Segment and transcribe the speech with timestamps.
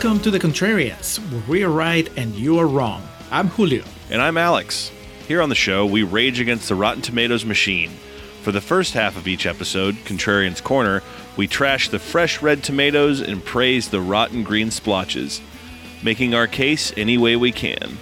[0.00, 3.02] Welcome to The Contrarians, where we are right and you are wrong.
[3.32, 3.82] I'm Julio.
[4.10, 4.92] And I'm Alex.
[5.26, 7.90] Here on the show, we rage against the Rotten Tomatoes machine.
[8.42, 11.02] For the first half of each episode, Contrarian's Corner,
[11.36, 15.40] we trash the fresh red tomatoes and praise the rotten green splotches,
[16.00, 17.98] making our case any way we can.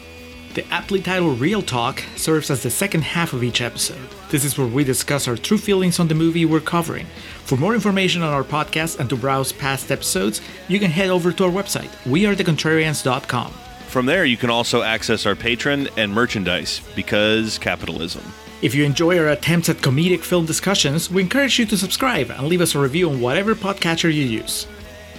[0.57, 4.08] The aptly titled Real Talk serves as the second half of each episode.
[4.30, 7.04] This is where we discuss our true feelings on the movie we're covering.
[7.44, 11.30] For more information on our podcast and to browse past episodes, you can head over
[11.30, 13.53] to our website, wearethecontrarians.com.
[13.89, 18.22] From there, you can also access our Patreon and merchandise because capitalism.
[18.63, 22.49] If you enjoy our attempts at comedic film discussions, we encourage you to subscribe and
[22.49, 24.66] leave us a review on whatever podcatcher you use.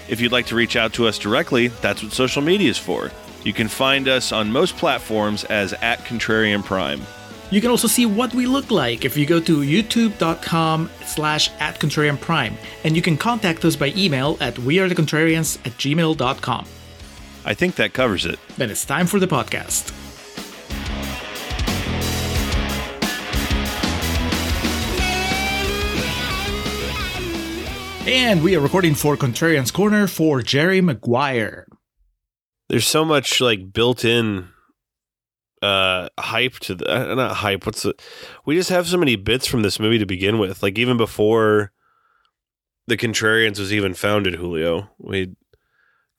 [0.10, 3.12] If you'd like to reach out to us directly, that's what social media is for.
[3.44, 7.02] You can find us on most platforms as at Contrarian Prime.
[7.50, 11.80] You can also see what we look like if you go to youtube.com slash at
[11.80, 16.66] contrarian prime, and you can contact us by email at wearethecontrarians at gmail.com.
[17.46, 18.38] I think that covers it.
[18.58, 19.94] Then it's time for the podcast.
[28.06, 31.68] And we are recording for Contrarian's Corner for Jerry Maguire.
[32.70, 34.50] There's so much like built-in
[35.60, 37.96] uh hype to the uh, not hype what's the
[38.46, 40.62] we just have so many bits from this movie to begin with.
[40.62, 41.72] Like even before
[42.88, 45.36] the contrarians was even founded julio we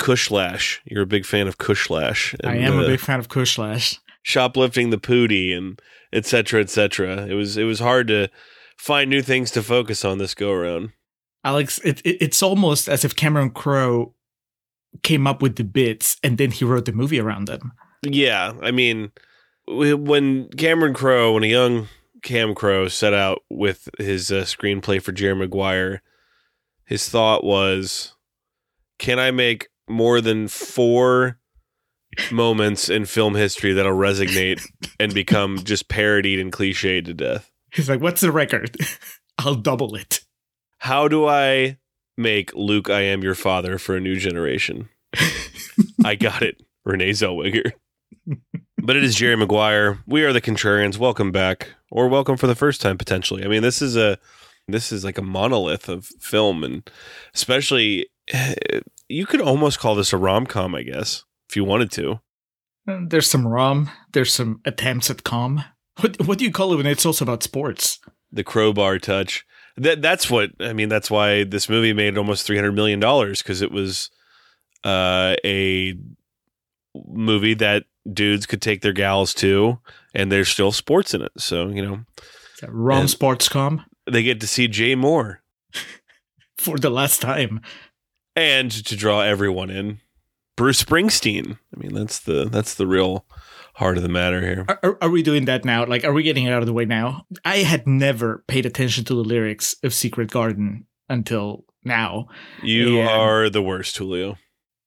[0.01, 3.99] kushlash you're a big fan of kushlash I am a big fan of Kushlash.
[4.23, 5.81] shoplifting the pootie and
[6.13, 8.29] etc etc it was it was hard to
[8.77, 10.93] find new things to focus on this go around
[11.45, 14.13] Alex, it, it, it's almost as if Cameron Crowe
[15.03, 17.73] came up with the bits and then he wrote the movie around them.
[18.03, 19.13] Yeah, I mean,
[19.67, 21.89] when Cameron Crowe, when a young
[22.23, 26.03] Cam Crowe set out with his uh, screenplay for Jerry Maguire,
[26.85, 28.15] his thought was,
[28.99, 31.39] "Can I make more than four
[32.33, 34.65] moments in film history that'll resonate
[34.99, 37.51] and become just parodied and cliched to death?
[37.73, 38.77] He's like, what's the record?
[39.39, 40.21] I'll double it.
[40.79, 41.79] How do I
[42.19, 44.89] make Luke, I am your father for a new generation?
[46.05, 47.73] I got it, Renee Zellweger."
[48.83, 49.99] but it is Jerry Maguire.
[50.07, 50.99] We are the Contrarians.
[50.99, 53.45] Welcome back, or welcome for the first time potentially.
[53.45, 54.19] I mean, this is a
[54.67, 56.91] this is like a monolith of film, and
[57.35, 58.09] especially
[59.09, 62.21] you could almost call this a rom com, I guess, if you wanted to.
[62.87, 63.91] Uh, There's some rom.
[64.13, 65.65] There's some attempts at com.
[66.01, 67.99] What what do you call it when it's also about sports?
[68.31, 69.45] The crowbar touch.
[69.79, 70.89] That that's what I mean.
[70.89, 74.11] That's why this movie made almost three hundred million dollars because it was
[74.85, 75.95] uh, a
[77.07, 79.79] movie that dudes could take their gals to,
[80.15, 81.33] and there's still sports in it.
[81.39, 82.01] So you know
[82.67, 85.37] Rom And- sports com they get to see Jay Mohr
[86.59, 87.61] for the last time.
[88.35, 90.01] and to draw everyone in,
[90.57, 91.59] Bruce Springsteen.
[91.75, 93.27] I mean, that's the that's the real
[93.79, 94.65] heart of the matter here.
[94.69, 95.87] Are, are, are we doing that now?
[95.87, 97.25] Like, are we getting it out of the way now?
[97.45, 102.29] I had never paid attention to the lyrics of Secret Garden until now.
[102.63, 103.09] You Yeah.
[103.09, 104.37] are the worst, Julio.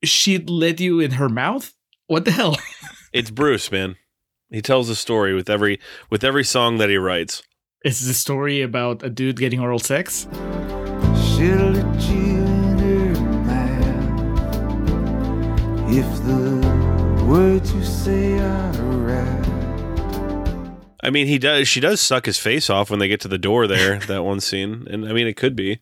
[0.03, 1.73] She led you in her mouth.
[2.07, 2.57] What the hell?
[3.13, 3.97] It's Bruce, man.
[4.49, 7.43] He tells a story with every with every song that he writes.
[7.83, 10.27] Is the story about a dude getting oral sex?
[10.31, 13.13] She'll let you in her
[13.43, 14.31] mouth
[15.91, 18.70] if the words you say are right.
[21.03, 21.67] I mean, he does.
[21.67, 23.99] She does suck his face off when they get to the door there.
[24.07, 25.79] that one scene, and I mean, it could be.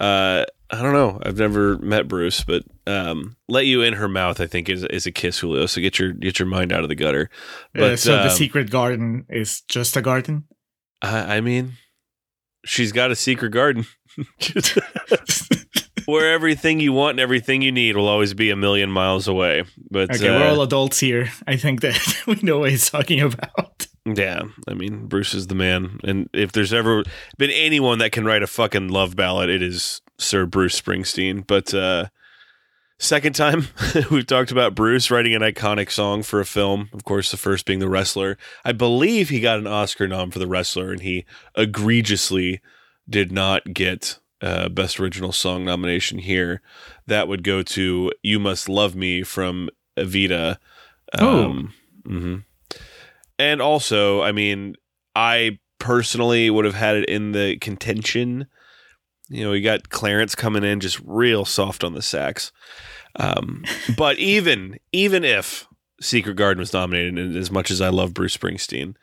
[0.00, 1.20] Uh, I don't know.
[1.24, 4.40] I've never met Bruce, but um, let you in her mouth.
[4.40, 5.66] I think is is a kiss, Julio.
[5.66, 7.28] So get your get your mind out of the gutter.
[7.74, 10.44] Uh, But so the um, Secret Garden is just a garden.
[11.02, 11.72] I, I mean,
[12.64, 13.86] she's got a secret garden
[16.06, 19.64] where everything you want and everything you need will always be a million miles away.
[19.90, 21.30] But Okay, uh, we're all adults here.
[21.46, 23.86] I think that we know what he's talking about.
[24.06, 26.00] Yeah, I mean, Bruce is the man.
[26.04, 27.04] And if there's ever
[27.36, 31.46] been anyone that can write a fucking love ballad, it is Sir Bruce Springsteen.
[31.46, 32.06] But uh
[32.98, 33.68] second time
[34.10, 36.88] we've talked about Bruce writing an iconic song for a film.
[36.92, 38.38] Of course, the first being The Wrestler.
[38.64, 41.24] I believe he got an Oscar nom for The Wrestler and he
[41.56, 42.60] egregiously
[43.08, 46.62] did not get uh, best original song nomination here.
[47.06, 49.68] That would go to "You Must Love Me" from
[49.98, 50.56] Evita.
[51.18, 51.68] Oh.
[52.06, 52.44] mhm.
[53.40, 54.74] And also, I mean,
[55.16, 58.46] I personally would have had it in the contention.
[59.30, 62.52] You know, we got Clarence coming in just real soft on the sax.
[63.16, 63.64] Um,
[63.96, 65.66] but even even if
[66.02, 68.94] Secret Garden was nominated, and as much as I love Bruce Springsteen,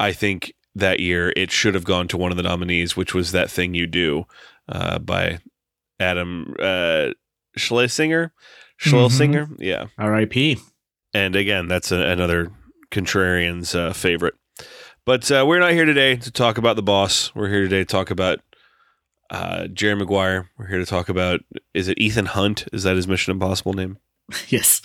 [0.00, 3.32] I think that year it should have gone to one of the nominees, which was
[3.32, 4.24] that thing you do
[4.66, 5.40] uh, by
[6.00, 7.08] Adam uh,
[7.54, 8.32] Schlesinger.
[8.78, 9.50] Schlesinger.
[9.58, 9.88] Yeah.
[9.98, 10.56] R.I.P.
[11.12, 12.50] And again, that's a, another
[12.90, 14.34] contrarian's uh, favorite.
[15.04, 17.34] But uh, we're not here today to talk about the boss.
[17.34, 18.40] We're here today to talk about
[19.30, 20.50] uh, Jerry Maguire.
[20.58, 21.40] We're here to talk about
[21.74, 22.66] is it Ethan Hunt?
[22.72, 23.98] Is that his Mission Impossible name?
[24.48, 24.82] Yes.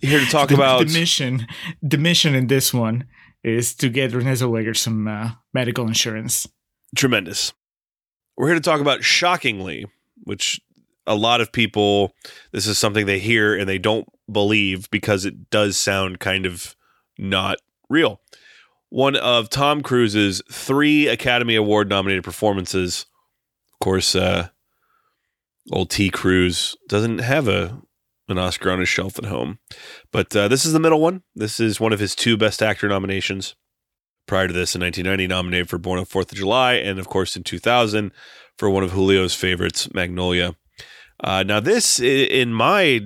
[0.00, 1.46] Here to talk the, about the mission.
[1.82, 3.06] The mission in this one
[3.42, 6.48] is to get Renee Zellweger some uh, medical insurance.
[6.96, 7.52] tremendous.
[8.36, 9.86] We're here to talk about shockingly,
[10.24, 10.60] which
[11.06, 12.14] a lot of people
[12.52, 16.76] this is something they hear and they don't believe because it does sound kind of
[17.18, 17.58] not
[17.88, 18.20] real.
[18.88, 23.06] One of Tom Cruise's three Academy Award nominated performances.
[23.72, 24.48] Of course, uh,
[25.70, 26.10] old T.
[26.10, 27.80] Cruise doesn't have a
[28.28, 29.58] an Oscar on his shelf at home,
[30.10, 31.22] but uh, this is the middle one.
[31.34, 33.54] This is one of his two Best Actor nominations.
[34.26, 37.36] Prior to this, in 1990, nominated for Born on Fourth of July, and of course
[37.36, 38.12] in 2000
[38.56, 40.54] for one of Julio's favorites, Magnolia.
[41.22, 43.00] Uh, now, this in my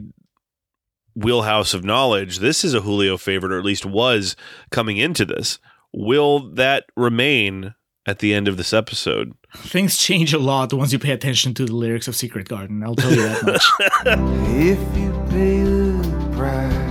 [1.14, 4.36] wheelhouse of knowledge, this is a Julio favorite, or at least was
[4.70, 5.58] coming into this.
[5.92, 7.74] Will that remain
[8.06, 9.32] at the end of this episode?
[9.56, 12.82] Things change a lot once you pay attention to the lyrics of Secret Garden.
[12.82, 13.66] I'll tell you that much.
[14.58, 16.84] If you pay the price,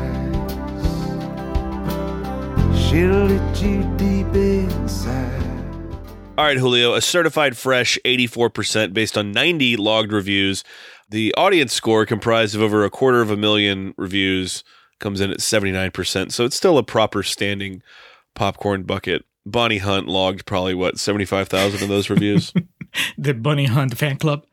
[2.90, 5.42] she'll let you deep inside.
[6.38, 10.64] All right, Julio, a certified fresh 84% based on 90 logged reviews.
[11.10, 14.64] The audience score, comprised of over a quarter of a million reviews,
[15.00, 16.32] comes in at 79%.
[16.32, 17.84] So it's still a proper standing
[18.34, 19.24] popcorn bucket.
[19.46, 22.52] Bonnie Hunt logged probably, what, 75,000 of those reviews?
[23.18, 24.46] the Bunny Hunt fan club.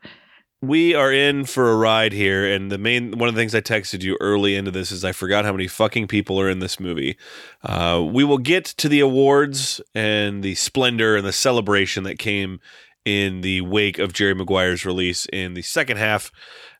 [0.63, 3.59] we are in for a ride here and the main one of the things i
[3.59, 6.79] texted you early into this is i forgot how many fucking people are in this
[6.79, 7.17] movie
[7.63, 12.61] uh, we will get to the awards and the splendor and the celebration that came
[13.05, 16.31] in the wake of jerry maguire's release in the second half.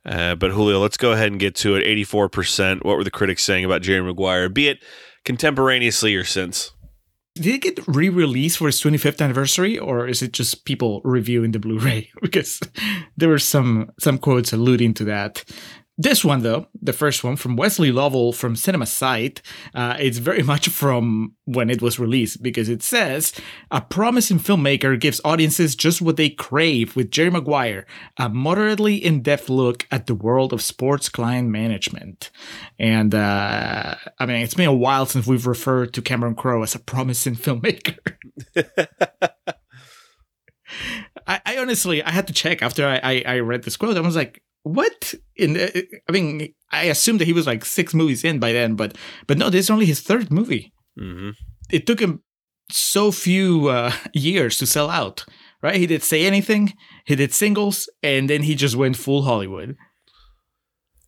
[0.05, 1.83] Uh, but julio let's go ahead and get to it.
[1.85, 4.49] 84% what were the critics saying about jerry maguire?
[4.49, 4.83] Be it
[5.25, 6.71] contemporaneously or since.
[7.35, 11.59] Did it get re-released for its 25th anniversary, or is it just people reviewing the
[11.59, 12.11] Blu-ray?
[12.21, 12.59] Because
[13.17, 15.43] there were some some quotes alluding to that.
[15.95, 19.43] This one, though, the first one from Wesley Lovell from Cinema Sight,
[19.75, 23.31] uh, it's very much from when it was released because it says
[23.69, 27.85] a promising filmmaker gives audiences just what they crave with Jerry Maguire,
[28.17, 32.31] a moderately in-depth look at the world of sports client management.
[32.79, 36.73] And uh, I mean, it's been a while since we've referred to Cameron Crowe as
[36.73, 37.99] a promising filmmaker.
[41.27, 43.95] I, I honestly, I had to check after I, I, I read this quote.
[43.95, 47.93] I was like, "What?" In the, I mean, I assume that he was like six
[47.93, 50.73] movies in by then, but but no, this is only his third movie.
[50.99, 51.31] mm-hmm.
[51.71, 52.21] It took him
[52.69, 55.25] so few uh, years to sell out.
[55.61, 55.75] Right?
[55.77, 56.73] He did say anything.
[57.05, 59.77] He did singles, and then he just went full Hollywood.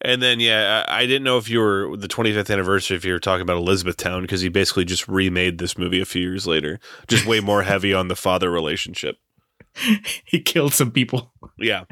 [0.01, 3.13] And then, yeah, I I didn't know if you were the 25th anniversary, if you
[3.13, 6.79] were talking about Elizabethtown, because he basically just remade this movie a few years later,
[7.07, 9.17] just way more heavy on the father relationship.
[10.25, 11.33] he killed some people.
[11.57, 11.83] Yeah.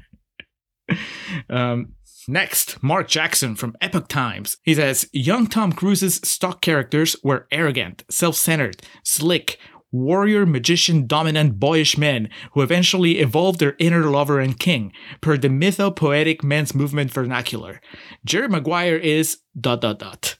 [1.49, 1.93] Um,
[2.27, 4.57] next, Mark Jackson from Epoch Times.
[4.63, 9.57] He says Young Tom Cruise's stock characters were arrogant, self centered, slick,
[9.91, 15.47] warrior, magician, dominant, boyish men who eventually evolved their inner lover and king, per the
[15.47, 17.79] mythopoetic men's movement vernacular.
[18.25, 20.37] Jerry Maguire is dot dot dot.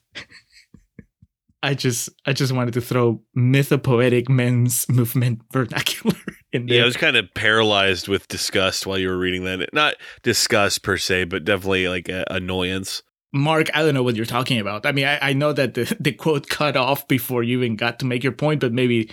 [1.63, 6.17] I just I just wanted to throw mythopoetic men's movement vernacular
[6.51, 6.77] in there.
[6.77, 9.73] Yeah, I was kind of paralyzed with disgust while you were reading that.
[9.73, 13.01] Not disgust per se, but definitely like annoyance.
[13.33, 14.85] Mark, I don't know what you're talking about.
[14.85, 17.97] I mean, I, I know that the, the quote cut off before you even got
[17.99, 19.09] to make your point, but maybe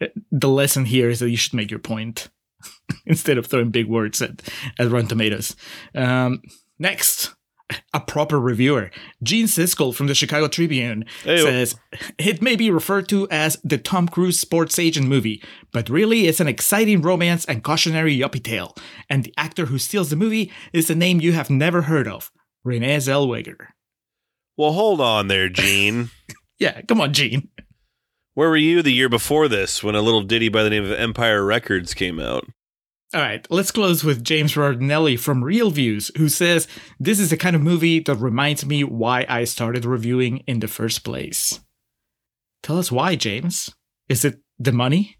[0.00, 2.28] uh, the lesson here is that you should make your point
[3.06, 4.40] instead of throwing big words at,
[4.78, 5.54] at Rotten Tomatoes.
[5.94, 6.42] Um,
[6.78, 7.34] next,
[7.92, 8.90] a proper reviewer,
[9.22, 11.74] Gene Siskel from the Chicago Tribune says
[12.18, 16.40] it may be referred to as the Tom Cruise sports agent movie, but really it's
[16.40, 18.74] an exciting romance and cautionary yuppie tale.
[19.08, 22.30] And the actor who steals the movie is a name you have never heard of,
[22.64, 23.68] Renee Zellweger.
[24.56, 26.10] Well, hold on there, Gene.
[26.58, 27.48] Yeah, come on, Gene.
[28.34, 30.92] Where were you the year before this when a little ditty by the name of
[30.92, 32.46] Empire Records came out?
[33.14, 36.68] All right, let's close with James Berardinelli from ReelViews, who says
[37.00, 40.68] this is the kind of movie that reminds me why I started reviewing in the
[40.68, 41.60] first place.
[42.62, 43.74] Tell us why, James.
[44.10, 45.16] Is it the money?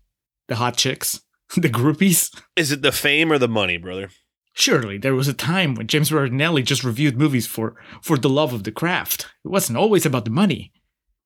[0.48, 1.22] The hot chicks?
[1.56, 2.30] The groupies?
[2.56, 4.10] Is it the fame or the money, brother?
[4.52, 8.52] Surely there was a time when James Berardinelli just reviewed movies for, for the love
[8.52, 9.28] of the craft.
[9.46, 10.72] It wasn't always about the money.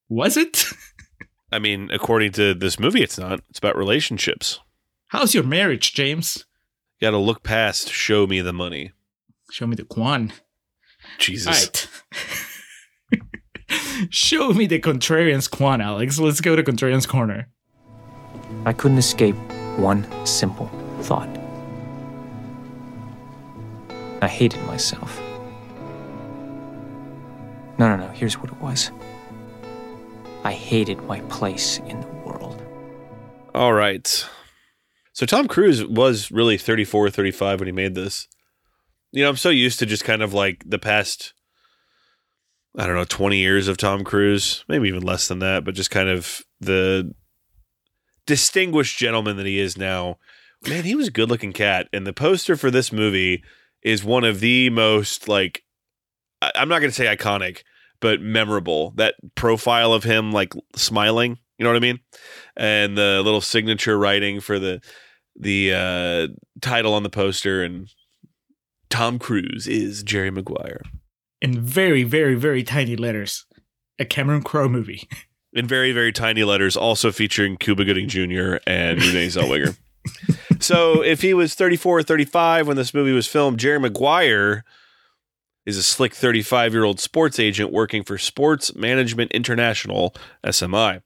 [0.08, 0.66] Was it?
[1.52, 3.40] I mean, according to this movie, it's not.
[3.50, 4.60] It's about relationships.
[5.08, 6.44] How's your marriage, James?
[7.02, 8.92] Got to look past show me the money.
[9.50, 10.32] Show me the Kwan.
[11.18, 11.48] Jesus.
[11.48, 13.20] All right.
[14.10, 16.20] Show me the contrarian's kwan, Alex.
[16.20, 17.48] Let's go to contrarian's corner.
[18.64, 19.34] I couldn't escape
[19.78, 20.68] one simple
[21.00, 21.28] thought.
[24.20, 25.20] I hated myself.
[27.78, 28.92] No, no, no, here's what it was
[30.44, 32.62] I hated my place in the world.
[33.56, 34.24] All right.
[35.22, 38.26] So Tom Cruise was really 34 35 when he made this.
[39.12, 41.32] You know, I'm so used to just kind of like the past,
[42.76, 45.92] I don't know, 20 years of Tom Cruise, maybe even less than that, but just
[45.92, 47.14] kind of the
[48.26, 50.16] distinguished gentleman that he is now.
[50.68, 51.86] Man, he was a good looking cat.
[51.92, 53.44] And the poster for this movie
[53.80, 55.62] is one of the most, like,
[56.40, 57.62] I- I'm not going to say iconic,
[58.00, 58.90] but memorable.
[58.96, 61.38] That profile of him, like, smiling.
[61.58, 62.00] You know what I mean?
[62.56, 64.80] And the little signature writing for the
[65.36, 66.28] the uh,
[66.60, 67.88] title on the poster and
[68.90, 70.82] Tom Cruise is Jerry Maguire
[71.40, 73.46] In very, very, very tiny letters.
[73.98, 75.08] A Cameron Crowe movie.
[75.52, 78.56] in very very tiny letters, also featuring Cuba Gooding Jr.
[78.66, 79.76] and Renee Zellweger.
[80.60, 84.64] so if he was 34 or 35 when this movie was filmed, Jerry Maguire
[85.64, 91.02] is a slick 35 year old sports agent working for Sports Management International (SMI).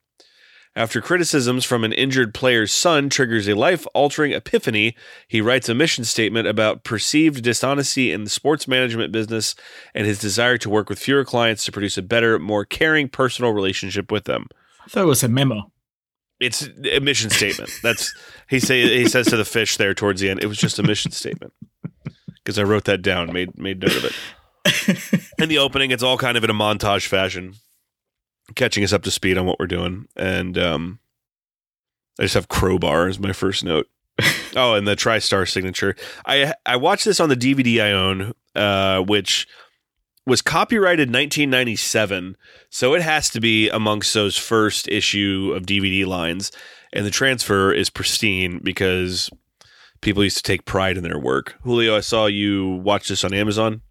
[0.77, 4.95] After criticisms from an injured player's son triggers a life altering epiphany,
[5.27, 9.55] he writes a mission statement about perceived dishonesty in the sports management business
[9.95, 13.53] and his desire to work with fewer clients to produce a better, more caring personal
[13.53, 14.49] relationship with them.
[14.85, 15.73] I thought it was a memo.
[16.41, 17.71] It's a mission statement.
[17.83, 18.15] That's
[18.51, 20.43] he say he says to the fish there towards the end.
[20.43, 21.55] It was just a mission statement
[22.45, 25.25] because I wrote that down, made made note of it.
[25.39, 27.55] In the opening, it's all kind of in a montage fashion,
[28.55, 30.99] catching us up to speed on what we're doing, and um,
[32.19, 33.89] I just have crowbar as my first note.
[34.57, 35.95] oh, and the TriStar signature.
[36.25, 39.47] I I watched this on the DVD I own, uh, which
[40.27, 42.37] was copyrighted 1997,
[42.69, 46.51] so it has to be amongst those first issue of DVD lines.
[46.93, 49.31] And the transfer is pristine because
[50.01, 51.57] people used to take pride in their work.
[51.63, 53.83] Julio, I saw you watch this on Amazon.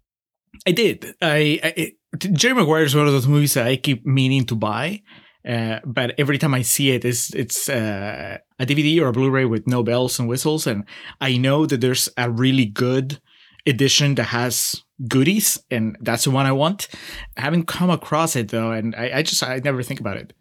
[0.66, 1.14] I did.
[1.22, 4.54] I, I it, Jerry Maguire is one of those movies that I keep meaning to
[4.54, 5.02] buy,
[5.46, 9.44] uh, but every time I see it, it's it's uh, a DVD or a Blu-ray
[9.44, 10.84] with no bells and whistles, and
[11.20, 13.20] I know that there's a really good
[13.66, 16.88] edition that has goodies, and that's the one I want.
[17.36, 20.32] I haven't come across it though, and I, I just I never think about it.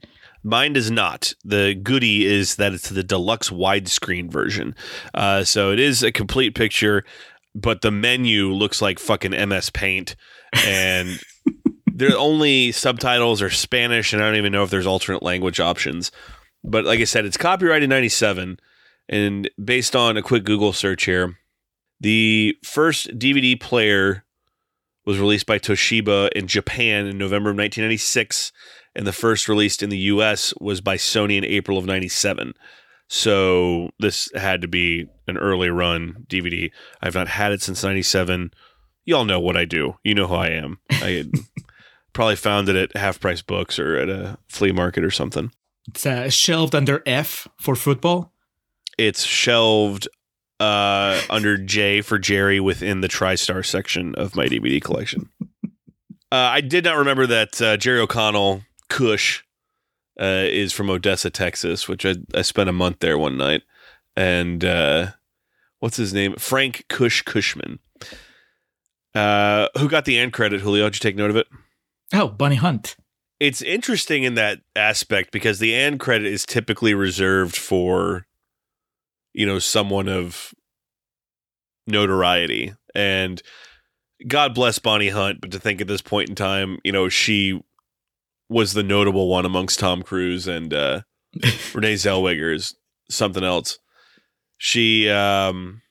[0.44, 1.34] Mine does not.
[1.44, 4.76] The goodie is that it's the deluxe widescreen version.
[5.14, 7.04] Uh, so it is a complete picture,
[7.56, 10.16] but the menu looks like fucking MS Paint.
[10.64, 11.20] And
[11.96, 16.12] the only subtitles are Spanish, and I don't even know if there's alternate language options.
[16.64, 18.60] But like I said, it's copyrighted 97.
[19.08, 21.38] And based on a quick Google search here,
[22.02, 24.26] the first DVD player
[25.06, 28.52] was released by Toshiba in Japan in November of 1996
[28.96, 32.54] and the first released in the US was by Sony in April of 97.
[33.08, 36.72] So this had to be an early run DVD.
[37.02, 38.52] I've not had it since 97.
[39.04, 39.96] Y'all know what I do.
[40.04, 40.80] You know who I am.
[40.90, 41.26] I
[42.16, 45.52] probably found it at half price books or at a flea market or something.
[45.88, 48.32] It's uh, shelved under F for football.
[48.98, 50.08] It's shelved
[50.60, 55.30] uh, under J for Jerry within the TriStar section of my DVD collection.
[56.32, 59.46] Uh, I did not remember that uh, Jerry O'Connell Cush
[60.20, 63.62] uh, is from Odessa, Texas, which I, I spent a month there one night.
[64.18, 65.12] And uh,
[65.80, 66.36] what's his name?
[66.36, 67.80] Frank Cush Cushman.
[69.14, 70.86] Uh, who got the end credit, Julio?
[70.86, 71.48] Did you take note of it?
[72.14, 72.96] Oh, Bunny Hunt.
[73.40, 78.28] It's interesting in that aspect because the and credit is typically reserved for,
[79.34, 80.54] you know, someone of
[81.86, 82.74] notoriety.
[82.94, 83.42] And
[84.28, 87.62] God bless Bonnie Hunt, but to think at this point in time, you know, she
[88.48, 91.02] was the notable one amongst Tom Cruise and uh,
[91.74, 92.76] Renee Zellweger is
[93.10, 93.80] something else.
[94.58, 95.82] She um,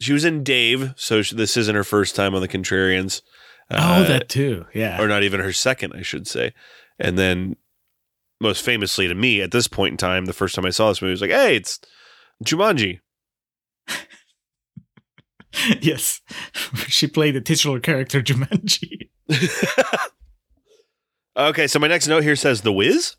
[0.00, 3.22] she was in Dave, so she, this isn't her first time on the Contrarians.
[3.70, 4.66] Oh, Uh, that too.
[4.74, 5.00] Yeah.
[5.00, 6.52] or not even her second, I should say.
[6.98, 7.56] And then,
[8.40, 11.00] most famously to me, at this point in time, the first time I saw this
[11.02, 11.80] movie, I was like, "Hey, it's
[12.44, 13.00] Jumanji."
[15.80, 16.20] yes.
[16.88, 19.08] she played the titular character Jumanji.
[21.36, 23.16] okay, so my next note here says The Wiz,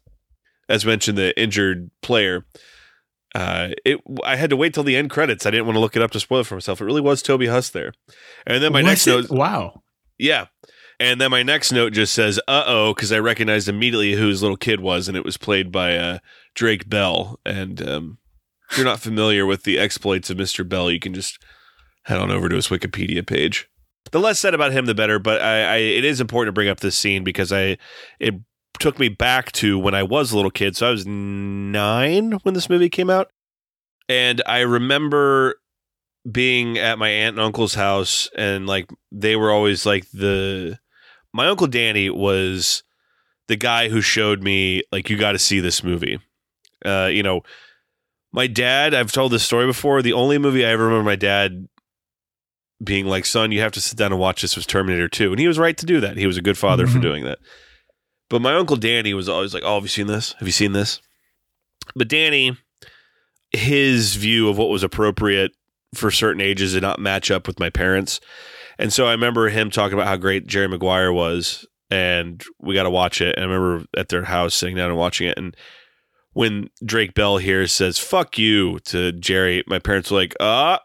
[0.69, 2.45] as mentioned, the injured player.
[3.33, 3.99] Uh, it.
[4.23, 5.45] I had to wait till the end credits.
[5.45, 6.79] I didn't want to look it up to spoil it for myself.
[6.79, 7.91] It really was Toby Huss there.
[8.47, 9.11] And then my Was next it?
[9.11, 9.83] note, Wow.
[10.17, 10.45] Yeah.
[10.99, 14.41] And then my next note just says, "Uh oh," because I recognized immediately who his
[14.41, 16.19] little kid was, and it was played by uh,
[16.53, 17.39] Drake Bell.
[17.45, 18.17] And um,
[18.69, 20.67] if you're not familiar with the exploits of Mr.
[20.67, 21.37] Bell, you can just
[22.05, 23.67] head on over to his Wikipedia page.
[24.11, 25.19] the less said about him, the better.
[25.19, 27.77] But I, I, it is important to bring up this scene because I,
[28.19, 28.35] it
[28.79, 30.77] took me back to when I was a little kid.
[30.77, 33.31] So I was nine when this movie came out,
[34.07, 35.55] and I remember
[36.29, 40.79] being at my aunt and uncle's house, and like they were always like the.
[41.33, 42.83] My uncle Danny was
[43.47, 46.19] the guy who showed me like you got to see this movie.
[46.83, 47.41] Uh, you know,
[48.31, 48.93] my dad.
[48.93, 50.01] I've told this story before.
[50.01, 51.67] The only movie I ever remember my dad
[52.83, 55.39] being like, "Son, you have to sit down and watch this." Was Terminator Two, and
[55.39, 56.17] he was right to do that.
[56.17, 57.01] He was a good father for Mhm.
[57.01, 57.39] doing that.
[58.29, 60.33] But my uncle Danny was always like, "Oh, have you seen this?
[60.39, 60.99] Have you seen this?"
[61.95, 62.57] But Danny,
[63.51, 65.51] his view of what was appropriate
[65.95, 68.19] for certain ages did not match up with my parents,
[68.77, 72.83] and so I remember him talking about how great Jerry Maguire was, and we got
[72.83, 73.35] to watch it.
[73.35, 75.55] And I remember at their house sitting down and watching it, and
[76.33, 80.79] when Drake Bell here says "fuck you" to Jerry, my parents were like, "Ah."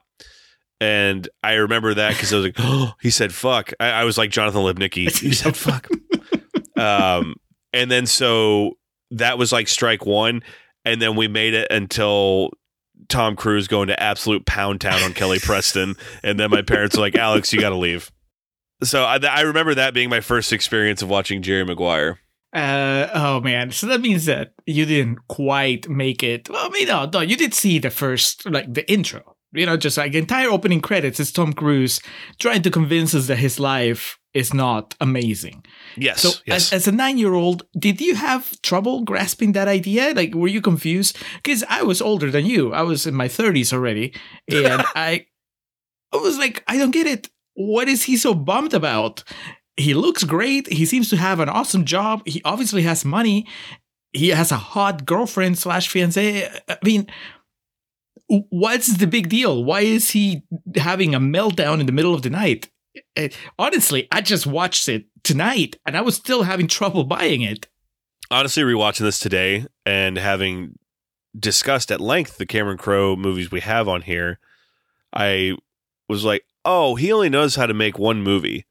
[0.82, 3.72] And I remember that because I was like, oh, he said fuck.
[3.78, 5.10] I, I was like Jonathan Lipnicki.
[5.20, 5.88] He said fuck.
[6.78, 7.34] um,
[7.72, 8.78] and then so
[9.10, 10.42] that was like strike one.
[10.84, 12.50] And then we made it until
[13.08, 15.94] Tom Cruise going to absolute pound town on Kelly Preston.
[16.22, 18.10] And then my parents were like, Alex, you got to leave.
[18.82, 22.18] So I, I remember that being my first experience of watching Jerry Maguire.
[22.52, 26.50] Uh, oh man, so that means that you didn't quite make it.
[26.50, 29.36] Well, I mean, no, no, you did see the first, like the intro.
[29.52, 32.00] You know, just like the entire opening credits is Tom Cruise
[32.38, 35.64] trying to convince us that his life is not amazing.
[35.96, 36.22] Yes.
[36.22, 36.72] So, yes.
[36.72, 40.12] as, as a nine-year-old, did you have trouble grasping that idea?
[40.14, 41.18] Like, were you confused?
[41.42, 42.72] Because I was older than you.
[42.72, 44.14] I was in my thirties already,
[44.48, 45.26] and I,
[46.12, 47.28] I was like, I don't get it.
[47.54, 49.24] What is he so bummed about?
[49.76, 50.70] He looks great.
[50.72, 52.22] He seems to have an awesome job.
[52.26, 53.46] He obviously has money.
[54.12, 56.48] He has a hot girlfriend slash fiance.
[56.68, 57.06] I mean,
[58.50, 59.64] what's the big deal?
[59.64, 60.42] Why is he
[60.76, 62.70] having a meltdown in the middle of the night?
[63.16, 67.68] Uh, Honestly, I just watched it tonight and I was still having trouble buying it.
[68.30, 70.78] honestly rewatching this today and having
[71.38, 74.38] discussed at length the Cameron Crowe movies we have on here,
[75.12, 75.56] I
[76.08, 78.66] was like, oh, he only knows how to make one movie.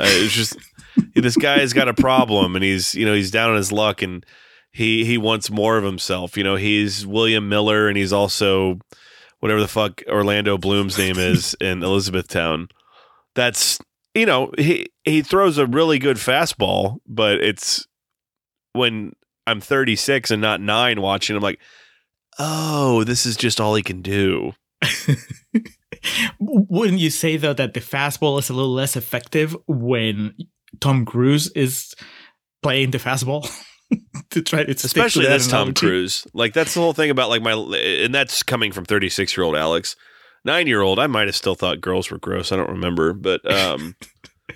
[0.00, 0.56] Uh, it's just
[1.14, 4.24] this guy's got a problem and he's you know he's down on his luck and
[4.72, 6.36] he he wants more of himself.
[6.36, 8.78] You know he's William Miller and he's also
[9.40, 12.68] whatever the fuck Orlando Bloom's name is in Elizabethtown.
[13.34, 13.78] That's
[14.14, 17.86] you know he he throws a really good fastball, but it's
[18.72, 19.12] when
[19.46, 21.36] I'm 36 and not nine watching.
[21.36, 21.60] I'm like,
[22.38, 24.52] oh, this is just all he can do.
[26.40, 30.34] Wouldn't you say though that the fastball is a little less effective when
[30.80, 31.94] Tom Cruise is
[32.62, 33.48] playing the fastball
[34.30, 35.74] to try to stick to especially that this Tom?
[35.74, 36.26] Cruise.
[36.34, 39.56] Like that's the whole thing about like my, and that's coming from 36 year old
[39.56, 39.96] Alex.
[40.44, 42.50] Nine year old, I might have still thought girls were gross.
[42.52, 43.94] I don't remember, but um,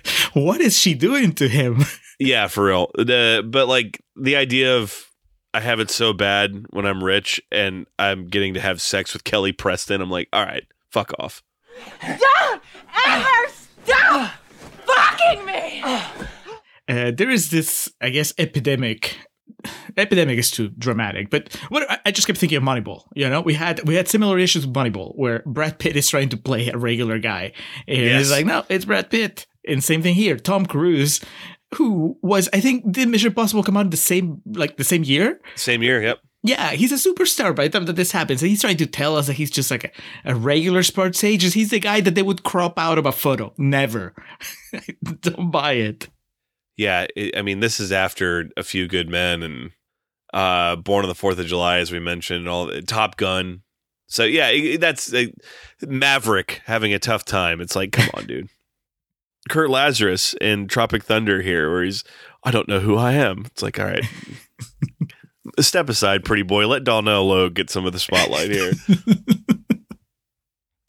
[0.33, 1.79] What is she doing to him?
[2.19, 2.91] yeah, for real.
[2.95, 5.05] The but like the idea of
[5.53, 9.23] I have it so bad when I'm rich and I'm getting to have sex with
[9.23, 10.01] Kelly Preston.
[10.01, 11.41] I'm like, all right, fuck off.
[12.01, 12.61] Don't
[13.05, 13.51] ever
[13.85, 14.31] stop
[14.85, 15.83] fucking me!
[16.89, 19.17] Uh, there is this, I guess, epidemic.
[19.97, 23.03] Epidemic is too dramatic, but what I- just kept thinking of Moneyball.
[23.15, 26.29] You know, we had we had similar issues with Moneyball, where Brad Pitt is trying
[26.29, 27.53] to play a regular guy,
[27.87, 28.21] and Yes.
[28.21, 29.47] it's like, no, it's Brad Pitt.
[29.67, 31.19] And same thing here, Tom Cruise,
[31.75, 35.41] who was, I think, did Mission Impossible come out the same like the same year?
[35.55, 36.19] Same year, yep.
[36.43, 38.41] Yeah, he's a superstar by the time that this happens.
[38.41, 41.53] And he's trying to tell us that he's just like a, a regular sports agent.
[41.55, 43.53] He's the guy that they would crop out of a photo.
[43.57, 44.13] Never.
[45.21, 46.07] Don't buy it.
[46.77, 49.71] Yeah, it, I mean, this is after a few good men and
[50.33, 53.63] uh, Born on the Fourth of July, as we mentioned, all Top Gun.
[54.07, 55.25] So yeah, it, that's uh,
[55.85, 57.59] Maverick having a tough time.
[57.59, 58.49] It's like, come on, dude.
[59.49, 62.03] Kurt Lazarus in Tropic Thunder here, where he's,
[62.43, 63.43] I don't know who I am.
[63.45, 64.05] It's like, all right,
[65.59, 66.67] step aside, pretty boy.
[66.67, 68.73] Let Donal Logue get some of the spotlight here.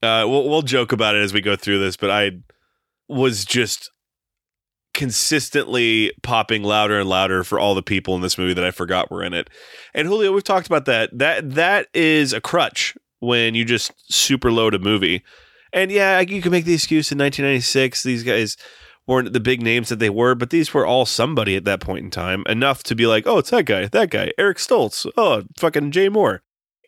[0.02, 2.32] uh, we'll we'll joke about it as we go through this, but I
[3.08, 3.90] was just
[4.98, 9.12] consistently popping louder and louder for all the people in this movie that I forgot
[9.12, 9.48] were in it.
[9.94, 11.16] And Julio, we've talked about that.
[11.16, 15.22] That that is a crutch when you just super load a movie.
[15.72, 18.56] And yeah, you can make the excuse in 1996 these guys
[19.06, 22.04] weren't the big names that they were, but these were all somebody at that point
[22.04, 25.44] in time enough to be like, oh, it's that guy, that guy, Eric Stoltz, oh,
[25.56, 26.40] fucking Jay Mohr.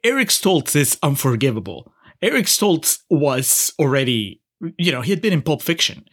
[0.02, 1.92] Eric Stoltz is unforgivable.
[2.20, 4.42] Eric Stoltz was already,
[4.76, 6.04] you know, he had been in Pulp Fiction.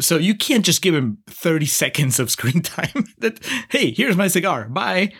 [0.00, 3.04] So you can't just give him 30 seconds of screen time.
[3.18, 3.38] that,
[3.70, 4.68] hey, here's my cigar.
[4.68, 5.12] Bye.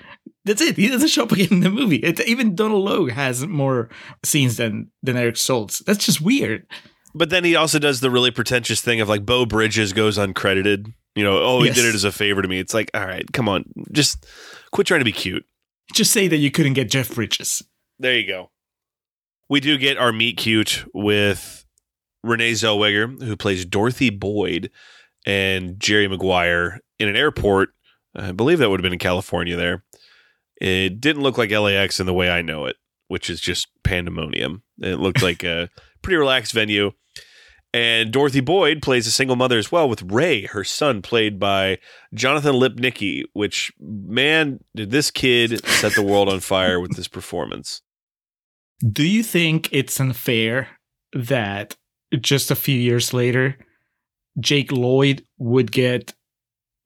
[0.45, 0.77] That's it.
[0.77, 1.97] He doesn't show up again in the movie.
[1.97, 3.91] It, even Donald Logue has more
[4.25, 5.85] scenes than than Eric Stoltz.
[5.85, 6.67] That's just weird.
[7.15, 10.93] But then he also does the really pretentious thing of like Beau Bridges goes uncredited.
[11.15, 11.77] You know, oh, he Yes.
[11.77, 12.59] did it as a favor to me.
[12.61, 14.25] It's like, all right, come on, just
[14.73, 15.45] quit trying to be cute.
[15.93, 17.63] Just say that you couldn't get Jeff Bridges.
[17.99, 18.51] There you go.
[19.49, 21.60] We do get our meet cute with
[22.23, 24.71] Renee Zellweger, who plays Dorothy Boyd,
[25.27, 27.71] and Jerry Maguire in an airport.
[28.15, 29.85] I believe that would have been in California there.
[30.61, 32.77] It didn't look like LAX in the way I know it,
[33.09, 34.63] which is just pandemonium.
[34.81, 35.71] It looked like a
[36.03, 36.93] pretty relaxed venue.
[37.73, 41.79] And Dorothy Boyd plays a single mother as well, with Ray, her son, played by
[42.13, 47.81] Jonathan Lipnicki, which, man, did this kid set the world on fire with this performance.
[48.87, 50.69] Do you think it's unfair
[51.13, 51.77] that
[52.21, 53.57] just a few years later,
[54.39, 56.15] Jake Lloyd would get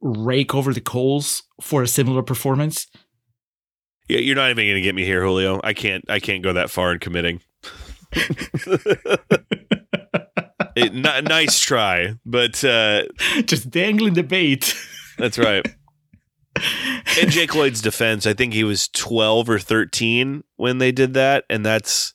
[0.01, 2.87] rake over the coals for a similar performance?
[4.09, 5.61] Yeah, you're not even going to get me here, Julio.
[5.65, 6.05] I can't.
[6.11, 7.41] I can't go that far in committing.
[10.77, 13.05] It- n- nice try, but uh,
[13.45, 14.75] just dangling the bait.
[15.19, 15.65] that's right.
[17.23, 21.45] In Jake Lloyd's defense, I think he was 12 or 13 when they did that,
[21.49, 22.15] and that's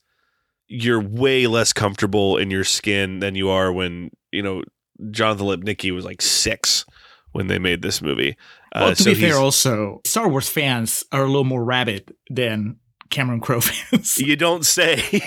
[0.70, 4.64] you're way less comfortable in your skin than you are when you know
[5.12, 6.86] Jonathan Lipnicki was like six
[7.32, 8.38] when they made this movie.
[8.74, 12.78] Uh, to so be fair, also Star Wars fans are a little more rabid than
[13.10, 14.18] Cameron Crowe fans.
[14.20, 15.02] You don't say.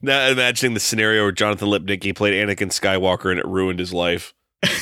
[0.00, 4.34] now imagining the scenario where Jonathan Lipnicki played Anakin Skywalker and it ruined his life.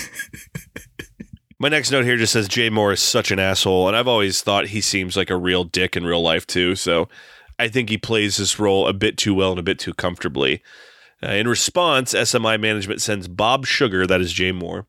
[1.58, 4.42] My next note here just says Jay Mohr is such an asshole, and I've always
[4.42, 6.74] thought he seems like a real dick in real life too.
[6.74, 7.08] So
[7.58, 10.62] I think he plays this role a bit too well and a bit too comfortably.
[11.22, 14.86] Uh, in response, SMI management sends Bob Sugar, that is Jay Mohr,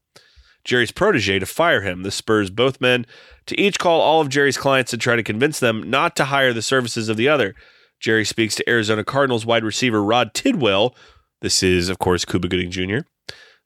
[0.63, 2.03] Jerry's protege, to fire him.
[2.03, 3.05] This spurs both men
[3.45, 6.53] to each call all of Jerry's clients and try to convince them not to hire
[6.53, 7.55] the services of the other.
[7.99, 10.95] Jerry speaks to Arizona Cardinals wide receiver Rod Tidwell.
[11.41, 12.99] This is, of course, Cuba Gooding Jr.,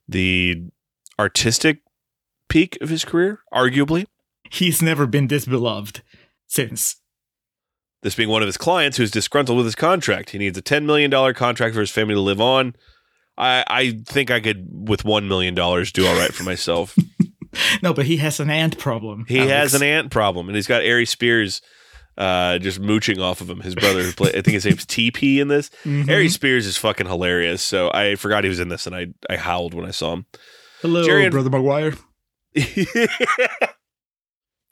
[0.07, 0.69] the
[1.17, 1.79] artistic
[2.49, 4.05] peak of his career, arguably.
[4.51, 6.01] He's never been this beloved
[6.47, 6.97] since.
[8.01, 10.29] This being one of his clients who's disgruntled with his contract.
[10.29, 12.75] He needs a $10 million contract for his family to live on.
[13.37, 16.97] I, I think I could, with $1 million, do all right for myself.
[17.81, 19.25] No, but he has an ant problem.
[19.27, 19.51] He Alex.
[19.51, 21.63] has an ant problem, and he's got Aries Spears
[22.15, 23.59] uh, just mooching off of him.
[23.61, 25.71] His brother, who play, I think his name's TP in this.
[25.83, 26.07] Mhm.
[26.07, 27.63] Aries Spears is fucking hilarious.
[27.63, 30.27] So I forgot he was in this, and I I howled when I saw him.
[30.83, 31.93] Hello, Jerry brother Maguire.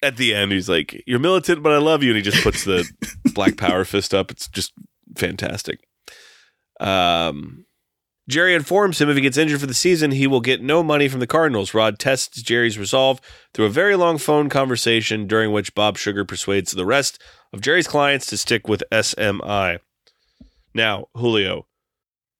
[0.03, 2.63] At the end, he's like, "You're militant, but I love you," and he just puts
[2.63, 2.87] the
[3.33, 4.29] black power fist up.
[4.31, 4.73] It's just
[5.15, 5.79] fantastic.
[6.79, 7.65] Um,
[8.29, 11.07] Jerry informs him if he gets injured for the season, he will get no money
[11.07, 11.73] from the Cardinals.
[11.73, 13.21] Rod tests Jerry's resolve
[13.53, 17.21] through a very long phone conversation during which Bob Sugar persuades the rest
[17.53, 19.79] of Jerry's clients to stick with SMI.
[20.73, 21.67] Now, Julio,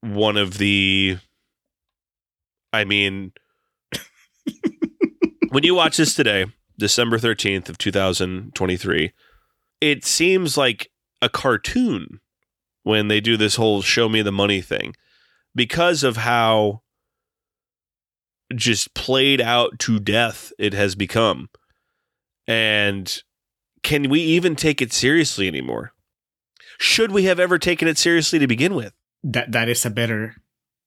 [0.02, 1.20] one of the,
[2.74, 3.32] I mean,
[5.50, 9.12] when you watch this today, December 13th of 2023,
[9.82, 10.90] it seems like
[11.22, 12.20] a cartoon
[12.84, 14.96] when they do this whole show me the money thing
[15.56, 16.82] because of how
[18.56, 21.50] just played out to death it has become.
[22.48, 23.22] And
[23.84, 25.94] can we even take it seriously anymore?
[26.78, 28.94] Should we have ever taken it seriously to begin with?
[29.24, 30.36] That that is a better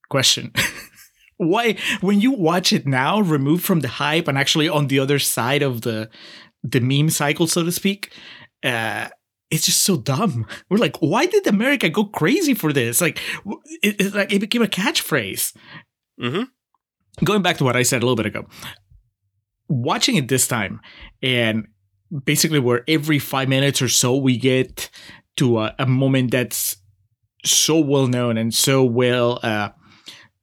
[0.09, 0.53] question.
[1.41, 5.19] Why, when you watch it now, removed from the hype and actually on the other
[5.19, 6.11] side of the
[6.63, 8.13] the meme cycle, so to speak,
[8.63, 9.09] uh,
[9.51, 10.47] it's just so dumb.
[10.69, 13.01] We're like, why did America go crazy for this?
[13.01, 13.19] Like,
[13.83, 15.57] it like it became a catchphrase.
[16.21, 17.25] Mm-hmm.
[17.25, 18.47] going back to what I said a little bit ago,
[19.69, 20.81] watching it this time,
[21.23, 21.67] and
[22.25, 24.91] basically where every five minutes or so we get
[25.37, 26.77] to a, a moment that's
[27.47, 29.71] so well known and so well, uh,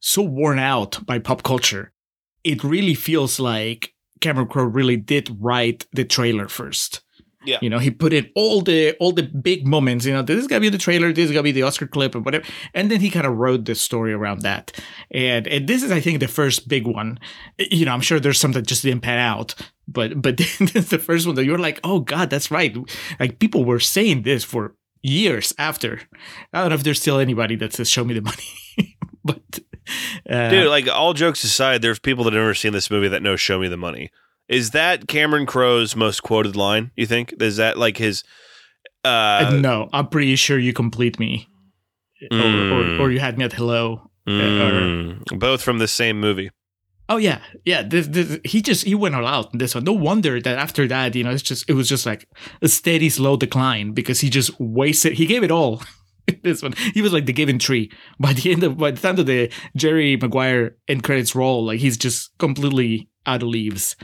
[0.00, 1.92] so worn out by pop culture,
[2.44, 7.02] it really feels like Cameron Crowe really did write the trailer first.
[7.44, 7.58] Yeah.
[7.62, 10.46] You know, he put in all the all the big moments, you know, this is
[10.48, 12.44] gonna be the trailer, this is gonna be the Oscar clip and whatever.
[12.74, 14.72] And then he kind of wrote the story around that.
[15.10, 17.18] And and this is I think the first big one.
[17.58, 19.54] You know, I'm sure there's some that just didn't pan out.
[19.86, 22.76] But but this is the first one that you're like, oh God, that's right.
[23.20, 26.00] Like people were saying this for years after.
[26.52, 28.98] I don't know if there's still anybody that says show me the money.
[29.24, 29.60] but
[30.28, 33.22] uh, Dude, like all jokes aside, there's people that have never seen this movie that
[33.22, 34.10] know "Show Me the Money."
[34.48, 36.90] Is that Cameron Crowe's most quoted line?
[36.96, 38.24] You think is that like his?
[39.04, 39.08] uh,
[39.48, 41.48] Uh, no, I'm pretty sure you complete me.
[42.30, 42.98] Or, Mm.
[42.98, 44.10] or, or you had me at hello.
[44.26, 46.50] mm, both from the same movie.
[47.10, 47.82] Oh yeah, yeah.
[47.82, 49.84] This, this, he just he went all out in this one.
[49.84, 52.28] No wonder that after that, you know, it's just it was just like
[52.60, 55.14] a steady, slow decline because he just wasted.
[55.14, 55.80] He gave it all
[56.42, 57.90] this one, he was like the given tree.
[58.18, 61.80] By the end of by the time of the Jerry Maguire end credits roll, like
[61.80, 63.96] he's just completely out of leaves.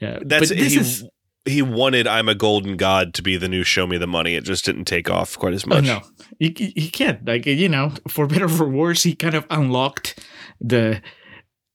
[0.00, 0.80] Yeah, That's but this he.
[0.80, 1.08] is
[1.44, 4.44] he wanted "I'm a Golden God" to be the new "Show Me the Money." It
[4.44, 5.84] just didn't take off quite as oh much.
[5.84, 6.00] no,
[6.38, 10.18] he he can't like you know for better or for worse, he kind of unlocked
[10.60, 11.00] the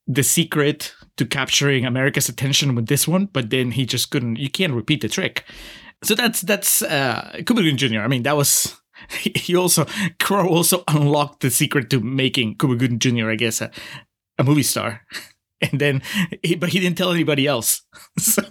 [0.08, 4.38] the secret to capturing America's attention with this one, but then he just couldn't.
[4.38, 5.46] You can't repeat the trick.
[6.04, 8.00] So that's that's uh Cuba Gooding Jr.
[8.02, 8.80] I mean, that was
[9.36, 9.86] he also
[10.20, 13.30] Crowe also unlocked the secret to making Cuba Gooding Jr.
[13.30, 13.72] I guess a,
[14.38, 15.02] a movie star,
[15.62, 16.02] and then
[16.44, 17.82] he, but he didn't tell anybody else.
[18.20, 18.44] So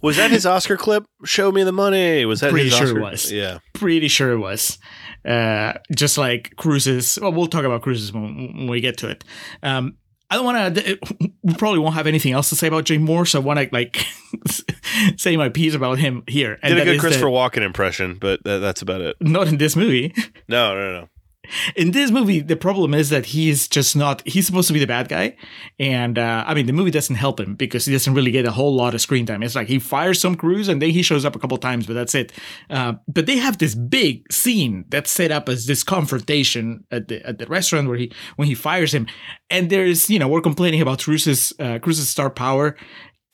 [0.00, 1.04] Was that his Oscar clip?
[1.24, 2.24] Show me the money.
[2.24, 2.98] Was that Pretty sure Oscar?
[2.98, 3.32] it was.
[3.32, 3.58] Yeah.
[3.74, 4.78] pretty sure it was.
[5.24, 7.18] Uh, just like Cruise's.
[7.20, 9.24] Well, we'll talk about Cruise's when, when we get to it.
[9.62, 9.96] Um,
[10.30, 10.98] I don't want to.
[11.46, 13.68] We probably won't have anything else to say about Jay Mohr, so I want to
[13.70, 14.04] like
[15.16, 16.58] say my piece about him here.
[16.60, 19.14] Did a good is Christopher that- Walken impression, but that, that's about it.
[19.20, 20.12] Not in this movie.
[20.48, 21.08] No, no, no.
[21.74, 24.22] In this movie, the problem is that he's just not.
[24.26, 25.36] He's supposed to be the bad guy,
[25.78, 28.52] and uh, I mean, the movie doesn't help him because he doesn't really get a
[28.52, 29.42] whole lot of screen time.
[29.42, 31.94] It's like he fires some Cruise and then he shows up a couple times, but
[31.94, 32.32] that's it.
[32.70, 37.26] Uh, but they have this big scene that's set up as this confrontation at the
[37.26, 39.06] at the restaurant where he when he fires him,
[39.50, 42.76] and there's you know we're complaining about Cruise's uh, Cruise's star power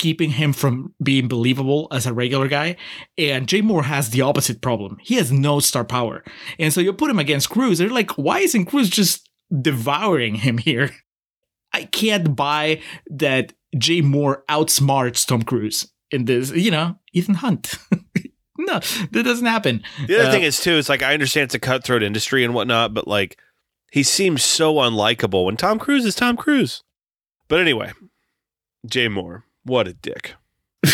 [0.03, 2.77] keeping him from being believable as a regular guy.
[3.17, 4.99] And Jay Mohr has the opposite problem.
[5.01, 6.25] He has no star power.
[6.59, 7.79] And so you put him against Cruise.
[7.79, 10.91] They're like, why isn't Cruise just devouring him here?
[11.73, 17.75] I can't buy that Jay Mohr outsmarts Tom Cruise in this, you know, Ethan Hunt.
[18.59, 18.81] no,
[19.13, 19.83] that doesn't happen.
[20.09, 22.55] The other Uh, thing is too, it's like I understand it's a cutthroat industry and
[22.55, 23.39] whatnot, but like
[23.93, 26.83] he seems so unlikable when Tom Cruise is Tom Cruise.
[27.49, 27.93] But anyway,
[28.87, 30.35] Jay Moore, what a dick.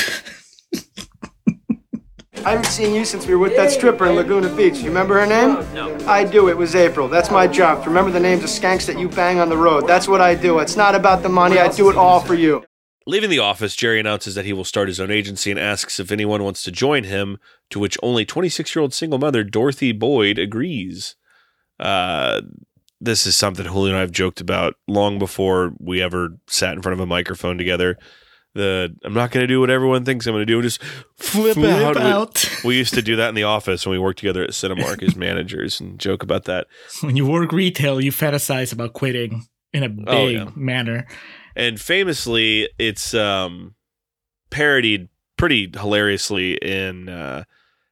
[2.45, 4.77] I haven't seen you since we were with that stripper in Laguna Beach.
[4.77, 5.55] You remember her name?
[5.75, 5.99] No.
[6.07, 6.49] I do.
[6.49, 7.09] It was April.
[7.09, 7.83] That's my job.
[7.83, 9.87] to Remember the names of skanks that you bang on the road.
[9.87, 10.59] That's what I do.
[10.61, 11.59] It's not about the money.
[11.59, 12.65] I do it all for you.
[13.07, 16.13] Leaving the office, Jerry announces that he will start his own agency and asks if
[16.13, 17.39] anyone wants to join him,
[17.71, 21.17] to which only 26 year old single mother Dorothy Boyd agrees.
[21.81, 22.43] Uh,
[23.01, 26.83] this is something Julio and I have joked about long before we ever sat in
[26.83, 27.97] front of a microphone together.
[28.55, 30.83] The I'm not going to do what everyone thinks I'm going to do just
[31.17, 31.97] flip, Flip out.
[31.97, 32.51] We- out.
[32.65, 35.15] We, used to do that in the office when we worked together at Cinemark as
[35.29, 36.67] managers and joke about that.
[37.03, 40.51] when you work retail, you fantasize about quitting in a big Oh, yeah.
[40.57, 41.07] manner.
[41.55, 43.75] and famously it's um
[44.51, 47.45] parodied pretty hilariously in uh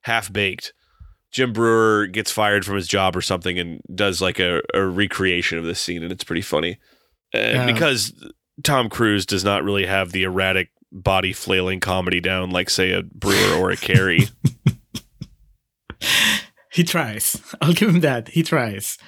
[0.03, 0.73] half baked
[1.33, 5.59] jim breuer gets fired from his job or something and does like a, a recreation
[5.59, 6.79] of this scene and it's pretty funny
[7.35, 7.73] and Yeah.
[7.73, 8.13] because
[8.63, 13.03] tom cruise does not really have the erratic body flailing comedy down like say a
[13.03, 14.31] breuer or a carrey
[16.77, 17.41] He tries.
[17.63, 18.29] I'll give him that.
[18.29, 18.99] He tries.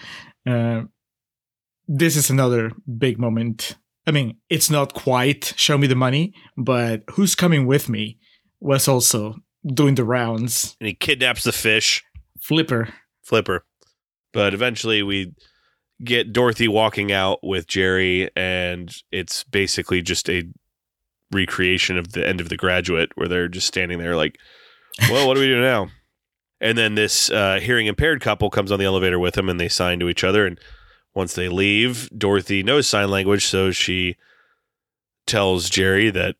[0.49, 0.85] Uh,
[1.87, 3.77] this is another big moment.
[4.07, 8.19] I mean, it's not quite show me the money, but who's coming with me
[8.59, 10.79] was also doing the rounds.
[10.81, 12.03] and he kidnaps the fish
[12.41, 12.89] Flipper.
[13.23, 13.67] Flipper.
[14.33, 15.35] But eventually we
[16.03, 20.45] get Dorothy walking out with Jerry, and it's basically just a
[21.33, 24.39] recreation of the end of The Graduate where they're just standing there like,
[25.11, 25.89] well, what do we do now?
[26.61, 29.69] And then this uh, hearing impaired couple comes on the elevator with them, and they
[29.69, 30.45] sign to each other.
[30.45, 30.59] And
[31.15, 34.17] once they leave, Dorothy knows sign language, so she
[35.25, 36.35] tells Jerry that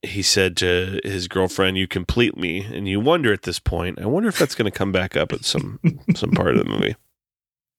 [0.00, 4.00] he said to his girlfriend, "You complete me," and you wonder at this point.
[4.00, 5.78] I wonder if that's going to come back up at some
[6.14, 6.96] some part of the movie.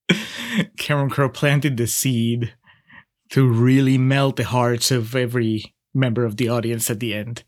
[0.77, 2.53] Cameron Crowe planted the seed
[3.31, 7.43] to really melt the hearts of every member of the audience at the end.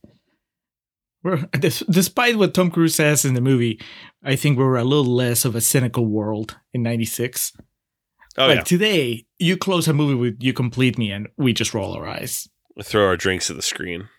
[1.23, 3.81] We're, despite what Tom Cruise says in the movie,
[4.23, 7.53] I think we were a little less of a cynical world in '96.
[8.37, 11.73] Oh like yeah, today, you close a movie with "You Complete Me" and we just
[11.73, 12.47] roll our eyes.
[12.75, 14.09] we throw our drinks at the screen.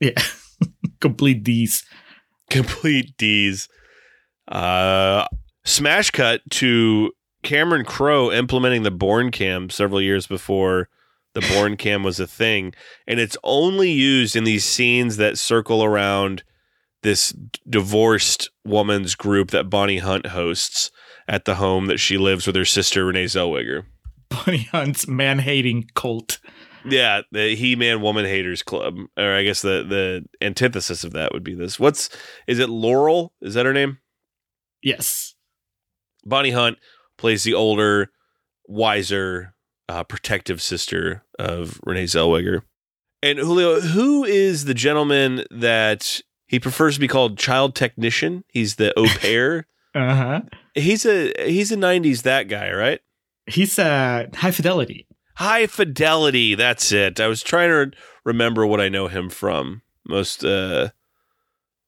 [0.00, 0.22] Yeah,
[1.00, 1.84] complete these.
[2.48, 3.68] Complete D's.
[4.48, 5.26] Uh,
[5.64, 7.10] smash cut to
[7.42, 10.88] Cameron Crowe implementing the Born Cam several years before
[11.34, 12.74] the Born Cam was a thing,
[13.06, 16.42] and it's only used in these scenes that circle around
[17.02, 17.34] this
[17.68, 20.90] divorced woman's group that Bonnie Hunt hosts
[21.28, 23.84] at the home that she lives with her sister Renee Zellweger.
[24.28, 26.40] Bonnie Hunt's man-hating cult.
[26.84, 31.32] Yeah, the He Man Woman Haters Club, or I guess the the antithesis of that
[31.32, 31.78] would be this.
[31.78, 32.10] What's
[32.46, 32.70] is it?
[32.70, 33.98] Laurel is that her name?
[34.82, 35.34] Yes,
[36.24, 36.78] Bonnie Hunt
[37.20, 38.10] plays the older,
[38.66, 39.54] wiser,
[39.88, 42.62] uh, protective sister of Renee Zellweger.
[43.22, 48.44] And Julio, who is the gentleman that he prefers to be called child technician?
[48.48, 50.40] He's the au pair Uh huh.
[50.74, 53.00] He's a he's a '90s that guy, right?
[53.46, 55.06] He's uh, high fidelity.
[55.34, 56.54] High Fidelity.
[56.54, 57.18] That's it.
[57.18, 60.90] I was trying to remember what I know him from most uh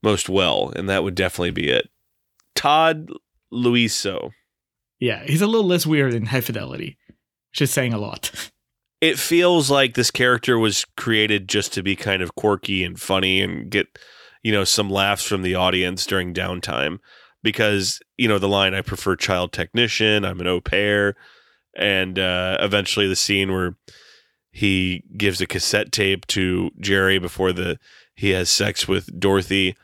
[0.02, 1.88] most well, and that would definitely be it.
[2.54, 3.10] Todd
[3.52, 4.30] Louiso.
[5.02, 6.96] Yeah, he's a little less weird in high fidelity,
[7.60, 8.30] is saying a lot.
[9.00, 13.42] It feels like this character was created just to be kind of quirky and funny
[13.42, 13.98] and get,
[14.44, 17.00] you know, some laughs from the audience during downtime.
[17.42, 21.16] Because, you know, the line, I prefer child technician, I'm an au pair.
[21.76, 23.76] And uh, eventually the scene where
[24.52, 27.80] he gives a cassette tape to Jerry before the
[28.14, 29.74] he has sex with Dorothy.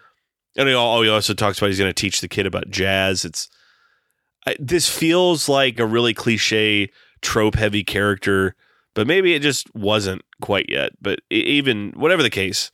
[0.56, 3.24] And he also talks about he's going to teach the kid about jazz.
[3.24, 3.48] It's
[4.48, 8.54] I, this feels like a really cliche trope heavy character,
[8.94, 10.92] but maybe it just wasn't quite yet.
[11.02, 12.70] But even whatever the case,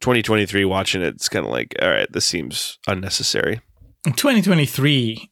[0.00, 3.60] 2023 watching it, it's kind of like, all right, this seems unnecessary.
[4.04, 5.28] 2023,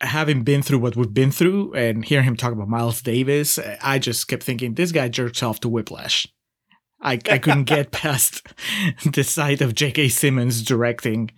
[0.00, 4.00] having been through what we've been through and hearing him talk about Miles Davis, I
[4.00, 6.26] just kept thinking this guy jerks off to Whiplash.
[7.00, 8.46] I, I couldn't get past
[9.04, 10.08] the sight of J.K.
[10.08, 11.30] Simmons directing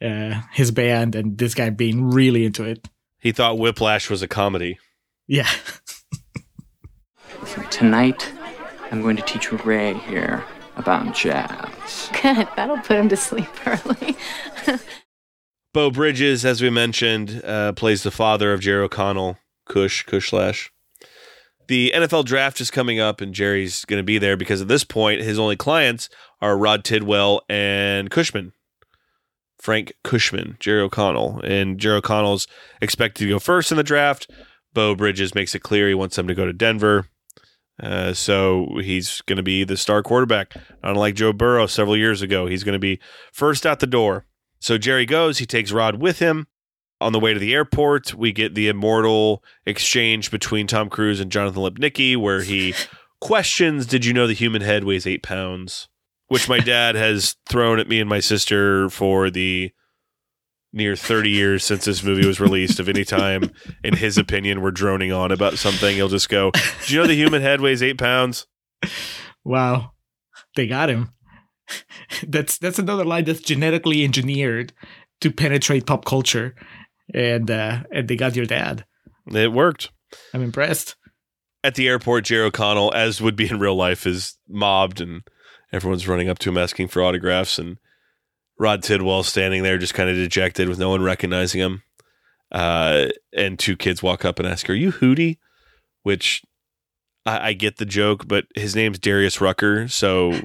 [0.00, 2.88] uh, his band and this guy being really into it.
[3.20, 4.78] He thought Whiplash was a comedy.
[5.26, 5.50] Yeah.
[7.70, 8.32] Tonight,
[8.90, 10.44] I'm going to teach Ray here
[10.76, 12.10] about jazz.
[12.22, 12.48] Good.
[12.56, 14.16] That'll put him to sleep early.
[15.72, 20.70] Beau Bridges, as we mentioned, uh, plays the father of Jerry O'Connell, Cush, Cushlash.
[21.68, 24.82] The NFL draft is coming up, and Jerry's going to be there because at this
[24.82, 26.08] point, his only clients
[26.40, 28.52] are Rod Tidwell and Cushman,
[29.60, 31.40] Frank Cushman, Jerry O'Connell.
[31.44, 32.46] And Jerry O'Connell's
[32.80, 34.30] expected to go first in the draft.
[34.72, 37.06] Beau Bridges makes it clear he wants them to go to Denver.
[37.82, 40.54] Uh, so he's going to be the star quarterback.
[40.82, 43.00] Unlike Joe Burrow several years ago, he's going to be
[43.32, 44.26] first out the door.
[44.60, 46.46] So Jerry goes, he takes Rod with him.
[47.00, 51.32] On the way to the airport, we get the immortal exchange between Tom Cruise and
[51.32, 52.74] Jonathan Lipnicki, where he
[53.20, 55.88] questions, Did you know the human head weighs eight pounds?
[56.30, 59.70] Which my dad has thrown at me and my sister for the
[60.72, 62.80] near 30 years since this movie was released.
[62.80, 63.50] Of any time,
[63.84, 66.52] in his opinion, we're droning on about something, he'll just go,
[66.86, 68.46] Do you know the human head weighs eight pounds?
[69.44, 69.92] Wow.
[70.56, 71.10] They got him.
[72.26, 74.72] That's that's another line that's genetically engineered
[75.20, 76.54] to penetrate pop culture.
[77.14, 78.84] And uh and they got your dad.
[79.32, 79.90] It worked.
[80.34, 80.96] I'm impressed.
[81.62, 85.22] at the airport, Jerry O'Connell, as would be in real life, is mobbed and
[85.72, 87.58] everyone's running up to him asking for autographs.
[87.58, 87.78] And
[88.58, 91.82] Rod Tidwell standing there just kind of dejected with no one recognizing him.
[92.52, 95.38] Uh, and two kids walk up and ask, Are you Hootie?
[96.02, 96.42] Which
[97.24, 99.88] I, I get the joke, but his name's Darius Rucker.
[99.88, 100.32] So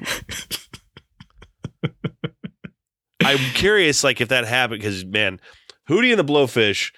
[3.24, 5.40] I'm curious, like, if that happened, because man,
[5.88, 6.92] Hootie and the Blowfish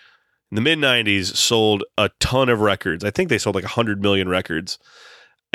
[0.50, 3.04] in the mid 90s sold a ton of records.
[3.04, 4.78] I think they sold like 100 million records.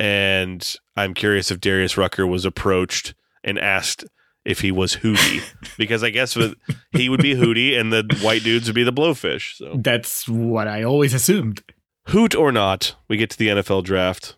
[0.04, 4.04] And I'm curious if Darius Rucker was approached and asked
[4.44, 5.42] if he was Hootie,
[5.78, 6.56] because I guess with,
[6.92, 9.56] he would be Hootie and the white dudes would be the Blowfish.
[9.56, 11.64] So, That's what I always assumed.
[12.08, 14.36] hoot or not, we get to the NFL draft.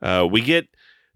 [0.00, 0.68] Uh, we get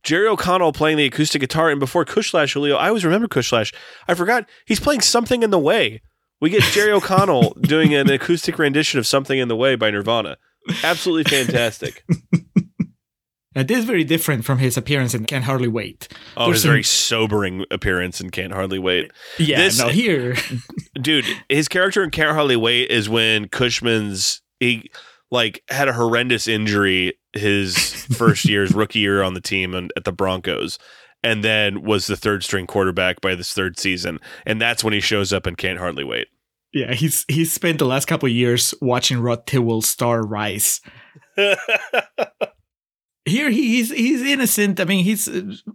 [0.03, 3.73] Jerry O'Connell playing the acoustic guitar, and before Kushlash Julio, I always remember Kushlash.
[4.09, 6.03] I forgot he's playing "Something in the Way."
[6.41, 10.37] We get Jerry O'Connell doing an acoustic rendition of "Something in the Way" by Nirvana.
[10.83, 12.05] Absolutely fantastic.
[13.63, 16.09] This is very different from his appearance in Can't Hardly Wait.
[16.37, 19.11] Oh, There's his some- very sobering appearance and can't hardly wait.
[19.39, 20.37] Yeah, This- no, here.
[21.01, 24.91] dude his character in can't hardly wait is when cushman's he
[25.31, 27.77] like had a horrendous injury his
[28.17, 30.79] first year's rookie year on the team and at the broncos
[31.23, 35.01] and then was the third string quarterback by this third season and that's when he
[35.01, 36.27] shows up and can't hardly wait
[36.73, 40.81] Yeah, he's he's spent the last couple of years watching Rod Tidwell's star rise.
[43.29, 44.81] Here he's he's innocent.
[44.81, 45.29] I mean, he's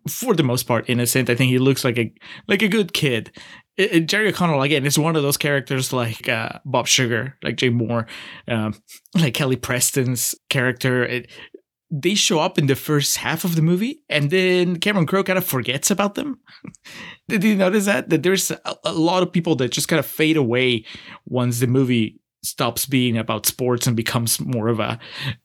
[0.10, 1.30] for the most part innocent.
[1.30, 2.12] I think he looks like a
[2.47, 3.32] like a good kid.
[3.80, 7.58] Uh, uh, Jerry O'Connell again is one of those characters like uh, Bob Sugar, like
[7.58, 8.08] Jay Mohr,
[8.47, 8.76] um,
[9.16, 11.04] like Kelly Preston's character.
[11.04, 11.32] It,
[11.95, 15.38] they show up in the first half of the movie, and then Cameron Crowe kind
[15.38, 16.39] of forgets about them.
[17.28, 18.10] Did you notice that?
[18.10, 20.86] That there's a, a lot of people that just kind of fade away
[21.26, 25.00] once the movie stops being about sports and becomes more of a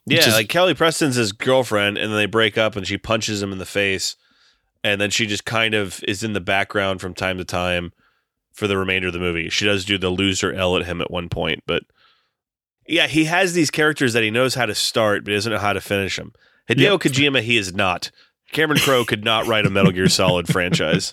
[0.07, 3.41] yeah just- like kelly preston's his girlfriend and then they break up and she punches
[3.43, 4.17] him in the face
[4.85, 7.93] and then she just kind of is in the background from time to time
[8.53, 9.49] for the remainder of the movie.
[9.49, 11.83] She does do the loser l at him at one point but
[12.87, 15.59] yeah he has these characters that he knows how to start but he doesn't know
[15.59, 16.33] how to finish them.
[16.69, 17.01] Hideo Yep.
[17.01, 18.11] kojima he is not.
[18.53, 21.13] Cameron crowe could not write a metal gear solid franchise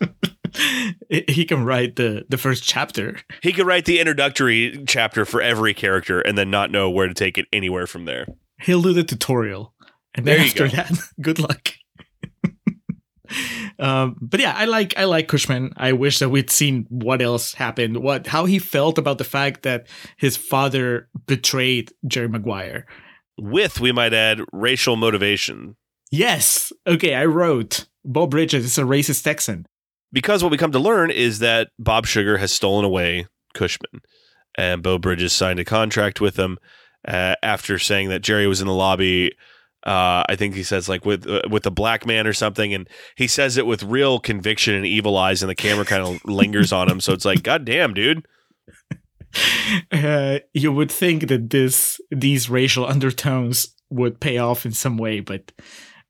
[1.09, 3.17] he can write the the first chapter.
[3.41, 7.13] He could write the introductory chapter for every character and then not know where to
[7.13, 8.25] take it anywhere from there.
[8.61, 9.73] He'll do the tutorial,
[10.13, 10.75] and then after go.
[10.75, 10.91] that,
[11.21, 11.73] good luck.
[13.79, 15.73] um, but yeah, I like I like Cushman.
[15.77, 19.63] I wish that we'd seen what else happened, what how he felt about the fact
[19.63, 19.87] that
[20.17, 22.85] his father betrayed Jerry Maguire.
[23.37, 25.75] With, we might add, racial motivation.
[26.09, 29.65] Yes, okay, I wrote Bob Bridges is a racist Texan.
[30.15, 34.01] Because what we come to learn is that Bob Sugar has stolen away Cushman.
[34.57, 36.57] And Beau Bridges signed a contract with him
[37.05, 39.33] uh, after saying that Jerry was in the lobby.
[39.85, 42.89] Uh, I think he says like with uh, with a black man or something, and
[43.17, 46.71] he says it with real conviction and evil eyes, and the camera kind of lingers
[46.71, 47.01] on him.
[47.01, 48.25] So it's like, God damn, dude.
[49.91, 55.19] uh, you would think that this these racial undertones would pay off in some way,
[55.19, 55.51] but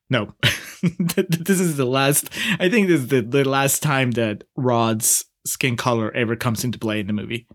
[0.09, 0.33] no.
[0.81, 2.29] this is the last.
[2.59, 6.79] I think this is the, the last time that Rod's skin color ever comes into
[6.79, 7.47] play in the movie.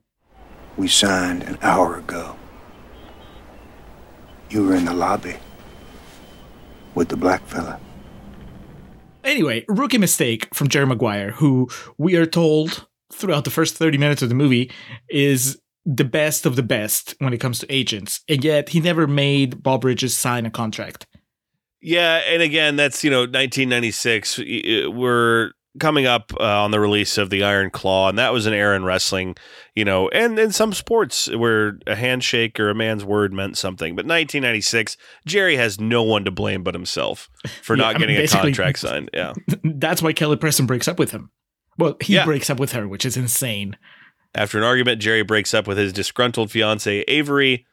[0.76, 2.36] We signed an hour ago.
[4.48, 5.36] You were in the lobby
[6.94, 7.78] with the black fella.
[9.22, 14.22] Anyway, rookie mistake from Jerry Maguire, who we are told throughout the first 30 minutes
[14.22, 14.72] of the movie
[15.08, 19.06] is the best of the best when it comes to agents, and yet he never
[19.06, 21.06] made Bob Bridges sign a contract.
[21.82, 24.38] Yeah, and again, that's you know 1996.
[24.88, 28.52] We're coming up uh, on the release of the Iron Claw, and that was an
[28.52, 29.36] era in wrestling,
[29.74, 33.94] you know, and in some sports where a handshake or a man's word meant something.
[33.94, 37.30] But 1996, Jerry has no one to blame but himself
[37.62, 39.10] for Yeah, not I mean, getting a basically- contract signed.
[39.14, 39.32] Yeah.
[39.64, 41.30] That's why Kelly Preston breaks up with him.
[41.78, 42.24] Well, he Yeah.
[42.24, 43.76] breaks up with her, which is insane.
[44.34, 47.64] After an argument, Jerry breaks up with his disgruntled fiancee, Avery.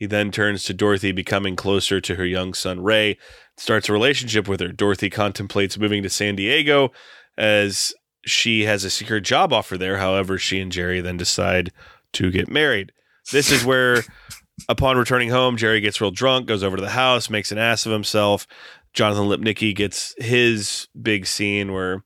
[0.00, 3.18] He then turns to Dorothy, becoming closer to her young son, Ray,
[3.58, 4.68] starts a relationship with her.
[4.68, 6.90] Dorothy contemplates moving to San Diego
[7.36, 7.92] as
[8.24, 9.98] she has a secret job offer there.
[9.98, 11.70] However, she and Jerry then decide
[12.14, 12.92] to get married.
[13.30, 14.02] This is where,
[14.70, 17.84] upon returning home, Jerry gets real drunk, goes over to the house, makes an ass
[17.84, 18.46] of himself.
[18.94, 22.02] Jonathan Lipnicki gets his big scene where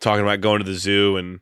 [0.00, 1.40] talking about going to the zoo and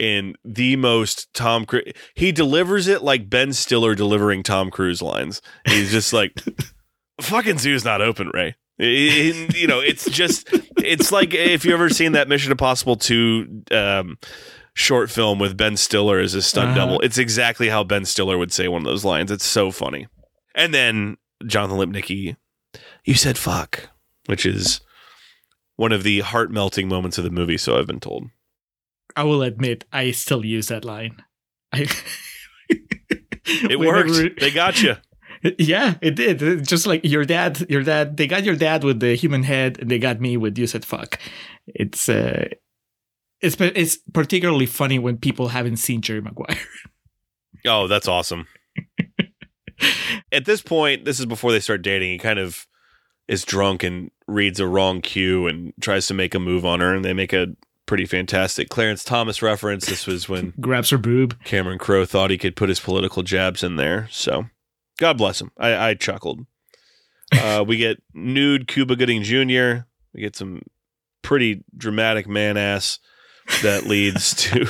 [0.00, 1.92] in the most Tom Cruise.
[2.14, 5.40] He delivers it like Ben Stiller delivering Tom Cruise lines.
[5.66, 6.32] He's just like,
[7.20, 10.48] "Fucking zoo's not open, Ray." You know, it's just,
[10.78, 14.16] it's like if you ever seen that Mission Impossible two um,
[14.72, 16.76] short film with Ben Stiller as a stunt Uh-huh.
[16.78, 17.00] double.
[17.00, 19.30] It's exactly how Ben Stiller would say one of those lines.
[19.30, 20.06] It's so funny.
[20.54, 22.36] And then Jonathan Lipnicki,
[23.04, 23.90] you said fuck,
[24.26, 24.80] which is
[25.76, 27.58] one of the heart melting moments of the movie.
[27.58, 28.30] So I've been told.
[29.16, 31.22] I will admit, I still use that line.
[31.72, 31.86] I,
[33.50, 34.40] It worked.
[34.40, 34.96] They got you.
[35.58, 36.66] Yeah, it did.
[36.66, 39.90] Just like your dad, your dad, they got your dad with the human head, and
[39.90, 41.18] they got me with you said fuck.
[41.66, 42.48] It's uh,
[43.40, 46.56] it's it's particularly funny when people haven't seen Jerry Maguire.
[47.66, 48.46] Oh, that's awesome.
[50.32, 52.12] At this point, this is before they start dating.
[52.12, 52.66] He kind of
[53.28, 56.94] is drunk and reads a wrong cue and tries to make a move on her,
[56.94, 57.48] and they make a
[57.90, 59.86] pretty fantastic Clarence Thomas reference.
[59.86, 61.36] This was when Grabs her boob.
[61.42, 64.06] Cameron Crowe thought he could put his political jabs in there.
[64.12, 64.46] So,
[65.00, 65.50] God bless him.
[65.58, 66.46] I, I chuckled.
[67.32, 69.86] Uh, we get nude Cuba Gooding Jr.
[70.14, 70.62] We get some
[71.22, 73.00] pretty dramatic man ass
[73.62, 74.66] that leads to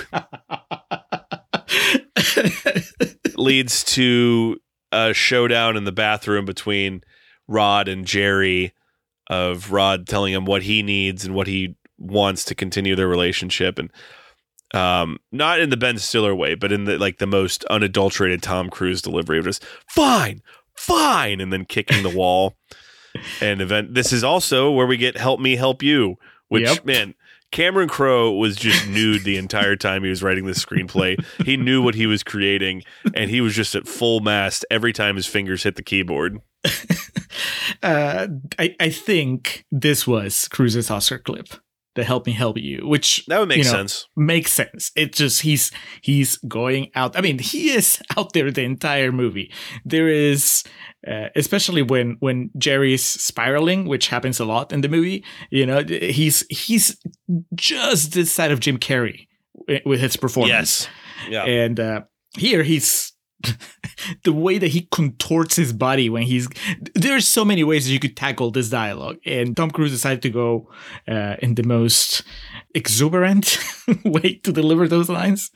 [3.36, 4.56] leads to
[4.92, 7.02] a showdown in the bathroom between
[7.46, 8.72] Rod and Jerry
[9.28, 13.78] of Rod telling him what he needs and what he wants to continue their relationship
[13.78, 13.92] and
[14.74, 18.70] um not in the Ben Stiller way but in the like the most unadulterated Tom
[18.70, 20.42] Cruise delivery of just fine
[20.74, 22.56] fine and then kicking the wall
[23.40, 26.16] and event this is also where we get help me help you
[26.48, 26.84] which Yep.
[26.84, 27.14] man
[27.52, 31.22] Cameron Crowe was just nude the entire time he was writing this screenplay.
[31.44, 32.84] He knew what he was creating,
[33.14, 36.40] and he was just at full mast every time his fingers hit the keyboard.
[37.82, 38.28] uh,
[38.58, 41.48] I I think this was Cruise's Oscar clip.
[41.94, 44.06] The "Help Me Help You," which That would make you know, sense.
[44.16, 44.92] makes sense.
[44.96, 45.70] It just he's
[46.02, 47.16] he's going out.
[47.16, 49.52] I mean, he is out there the entire movie.
[49.84, 50.62] There is,
[51.06, 55.24] uh, especially when when Jerry's spiraling, which happens a lot in the movie.
[55.50, 56.96] You know, he's he's
[57.54, 59.26] just this side of Jim Carrey
[59.84, 60.88] with his performance.
[60.88, 60.88] Yes.
[61.28, 61.44] Yeah.
[61.44, 62.00] And uh,
[62.38, 63.09] here he's
[64.24, 66.48] the way that he contorts his body when he's
[66.94, 70.30] there's so many ways that you could tackle this dialogue and tom cruise decided to
[70.30, 70.70] go
[71.08, 72.22] uh, in the most
[72.74, 73.58] exuberant
[74.04, 75.50] way to deliver those lines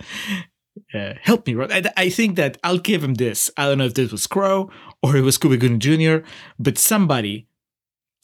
[0.95, 1.72] uh, help me Rod.
[1.72, 4.70] I, I think that i'll give him this i don't know if this was Crowe
[5.03, 6.26] or it was cuba gooding jr
[6.59, 7.49] but somebody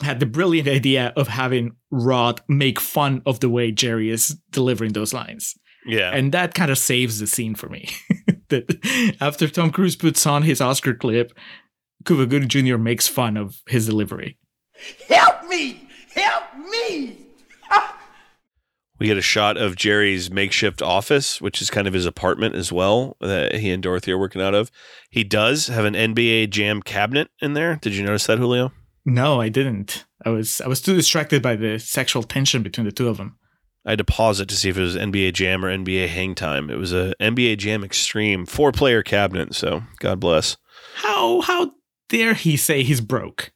[0.02, 4.92] had the brilliant idea of having Rod make fun of the way Jerry is delivering
[4.92, 5.56] those lines.
[5.86, 6.10] Yeah.
[6.12, 7.88] And that kind of saves the scene for me.
[8.50, 11.32] that after Tom Cruise puts on his Oscar clip,
[12.04, 12.76] Cuba Gooding Jr.
[12.76, 14.38] makes fun of his delivery.
[15.08, 15.88] Help me!
[16.14, 17.16] Help me!
[17.70, 17.98] Ah!
[18.98, 22.70] we get a shot of Jerry's makeshift office, which is kind of his apartment as
[22.70, 24.70] well, that he and Dorothy are working out of.
[25.10, 27.76] He does have an NBA Jam cabinet in there.
[27.76, 28.72] Did you notice that, Julio?
[29.04, 30.04] No, I didn't.
[30.24, 33.38] I was I was too distracted by the sexual tension between the two of them.
[33.84, 36.34] I had to pause it to see if it was NBA Jam or NBA Hang
[36.34, 36.68] Time.
[36.70, 39.54] It was a NBA Jam Extreme four player cabinet.
[39.54, 40.56] So God bless.
[40.96, 41.72] How how
[42.08, 43.52] dare he say he's broke?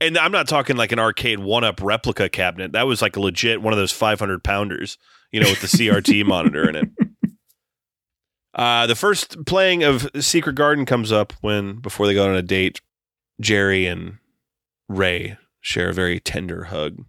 [0.00, 2.72] And I'm not talking like an arcade one up replica cabinet.
[2.72, 4.98] That was like a legit one of those 500 pounders,
[5.32, 6.88] you know, with the CRT monitor in it.
[8.54, 12.42] Uh, the first playing of Secret Garden comes up when, before they go on a
[12.42, 12.80] date,
[13.38, 14.16] Jerry and
[14.88, 17.04] Ray share a very tender hug.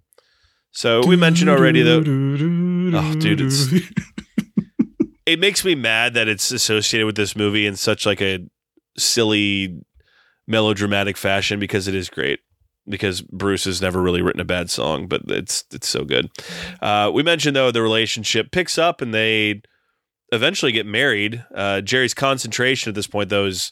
[0.71, 2.03] So we mentioned already, though.
[2.89, 3.67] Oh, dude, it's
[5.25, 8.39] it makes me mad that it's associated with this movie in such like a
[8.97, 9.81] silly
[10.47, 12.39] melodramatic fashion because it is great
[12.87, 16.29] because Bruce has never really written a bad song, but it's it's so good.
[16.81, 19.61] Uh, we mentioned though the relationship picks up and they
[20.31, 21.43] eventually get married.
[21.53, 23.71] Uh, Jerry's concentration at this point though is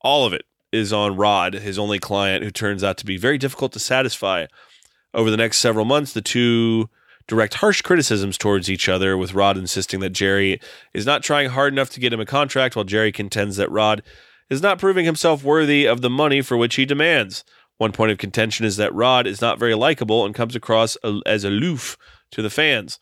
[0.00, 3.38] all of it is on Rod, his only client, who turns out to be very
[3.38, 4.46] difficult to satisfy.
[5.14, 6.90] Over the next several months, the two
[7.26, 10.60] direct harsh criticisms towards each other, with Rod insisting that Jerry
[10.92, 14.02] is not trying hard enough to get him a contract, while Jerry contends that Rod
[14.50, 17.44] is not proving himself worthy of the money for which he demands.
[17.78, 20.96] One point of contention is that Rod is not very likable and comes across
[21.26, 21.96] as aloof
[22.32, 22.98] to the fans.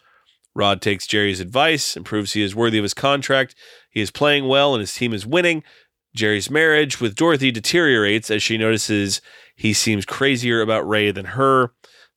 [0.54, 3.54] Rod takes Jerry's advice and proves he is worthy of his contract.
[3.90, 5.62] He is playing well and his team is winning.
[6.14, 9.22] Jerry's marriage with Dorothy deteriorates as she notices
[9.56, 11.72] he seems crazier about Ray than her,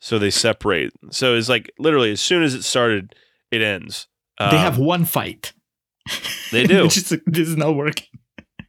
[0.06, 0.94] so they separate.
[1.10, 3.16] So it's like literally as soon as it started,
[3.50, 4.08] it ends.
[4.38, 5.52] they Um, have one fight.
[6.52, 6.86] They do.
[6.86, 8.20] Is, this is not working.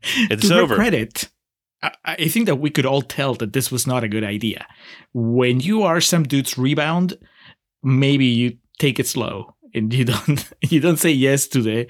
[0.02, 0.74] It's to over.
[0.74, 1.28] credit,
[1.82, 4.66] I, I think that we could all tell that this was not a good idea.
[5.12, 7.18] When you are some dude's rebound,
[7.82, 11.86] maybe you take it slow and you don't you don't say yes to the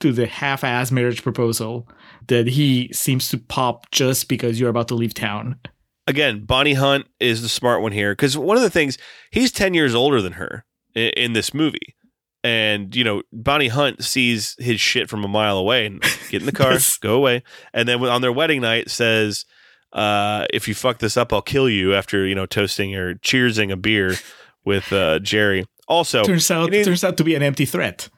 [0.00, 1.88] to the half-ass marriage proposal
[2.26, 5.60] that he seems to pop just because you're about to leave town.
[6.08, 8.98] Again, Bonnie Hunt is the smart one here because one of the things
[9.30, 11.94] he's ten years older than her in, in this movie,
[12.42, 16.46] and you know Bonnie Hunt sees his shit from a mile away and get in
[16.46, 19.44] the car, go away, and then on their wedding night says,
[19.92, 23.70] uh, "If you fuck this up, I'll kill you." After you know toasting or cheersing
[23.70, 24.16] a beer
[24.64, 25.66] with uh, Jerry.
[25.86, 28.10] Also, Turns out it turns out to be an empty threat.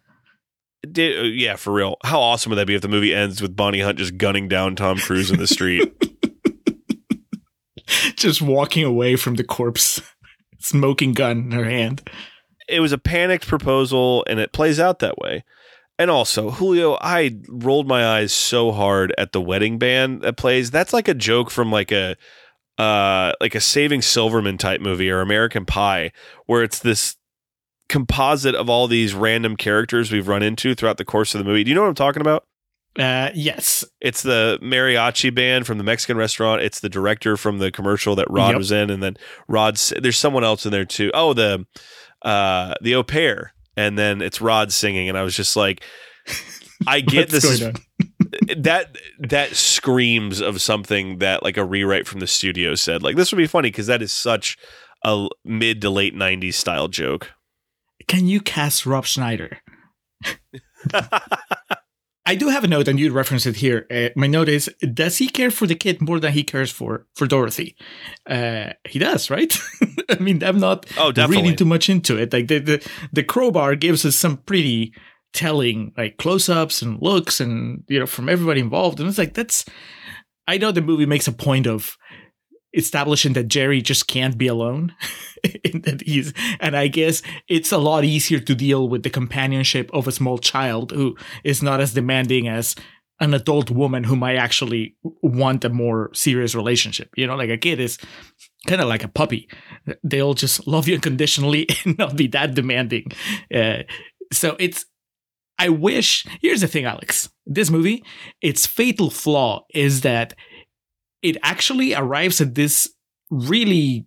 [0.91, 1.97] Did, uh, yeah, for real.
[2.03, 4.76] How awesome would that be if the movie ends with Bonnie Hunt just gunning down
[4.76, 5.93] Tom Cruise in the street?
[8.16, 10.01] Just walking away from the corpse,
[10.59, 12.09] smoking gun in her hand.
[12.68, 15.45] it was a panicked proposal and it plays out that way.
[15.99, 20.70] And also, Julio, I rolled my eyes so hard at the wedding band that plays.
[20.70, 22.16] That's like a joke from like a
[22.78, 26.12] uh like a Saving Silverman type movie or American Pie
[26.47, 27.16] where it's this
[27.91, 31.64] composite of all these random characters we've run into throughout the course of the movie.
[31.64, 32.47] Do you know what I'm talking about?
[32.99, 36.61] Uh, yes, It's the mariachi band from the Mexican restaurant.
[36.62, 38.59] It's the director from the commercial that Rod Yep.
[38.59, 39.16] was in, and then
[39.49, 39.93] Rod's.
[40.01, 41.11] There's someone else in there too.
[41.14, 41.66] Oh, the
[42.22, 45.84] uh, the au pair, and then it's Rod singing, and I was just like,
[46.86, 47.61] I get this is
[48.59, 53.03] that that screams of something that like a rewrite from the studio said.
[53.05, 54.59] Like this would be funny because that is such
[55.05, 57.30] a mid to late '90s style joke.
[58.09, 59.59] Can you cast Rob Schneider?
[62.31, 63.87] I do have a note, and you reference it here.
[63.91, 67.07] Uh, my note is: Does he care for the kid more than he cares for
[67.16, 67.76] for Dorothy?
[68.28, 69.53] Uh, he does, right?
[70.11, 71.43] I mean, I'm not Oh, definitely.
[71.43, 72.33] reading too much into it.
[72.33, 74.93] Like the the, the crowbar gives us some pretty
[75.33, 79.64] telling, like close-ups and looks, and you know, from everybody involved, and it's like that's.
[80.49, 81.97] I know the movie makes a point of
[82.73, 84.95] establishing that Jerry just can't be alone.
[85.45, 90.07] that he's and I guess it's a lot easier to deal with the companionship of
[90.07, 92.77] a small child who is not as demanding as
[93.21, 97.11] an adult woman who might actually want a more serious relationship.
[97.16, 97.99] You know, like a kid is
[98.66, 99.49] kind of like a puppy.
[100.03, 103.12] They'll just love you unconditionally and not be that demanding.
[103.55, 103.83] Uh,
[104.33, 104.87] so it's
[105.59, 107.29] I wish here's the thing, Alex.
[107.45, 108.03] This movie,
[108.41, 110.35] its fatal flaw is that
[111.23, 112.89] it actually arrives at this
[113.31, 114.07] really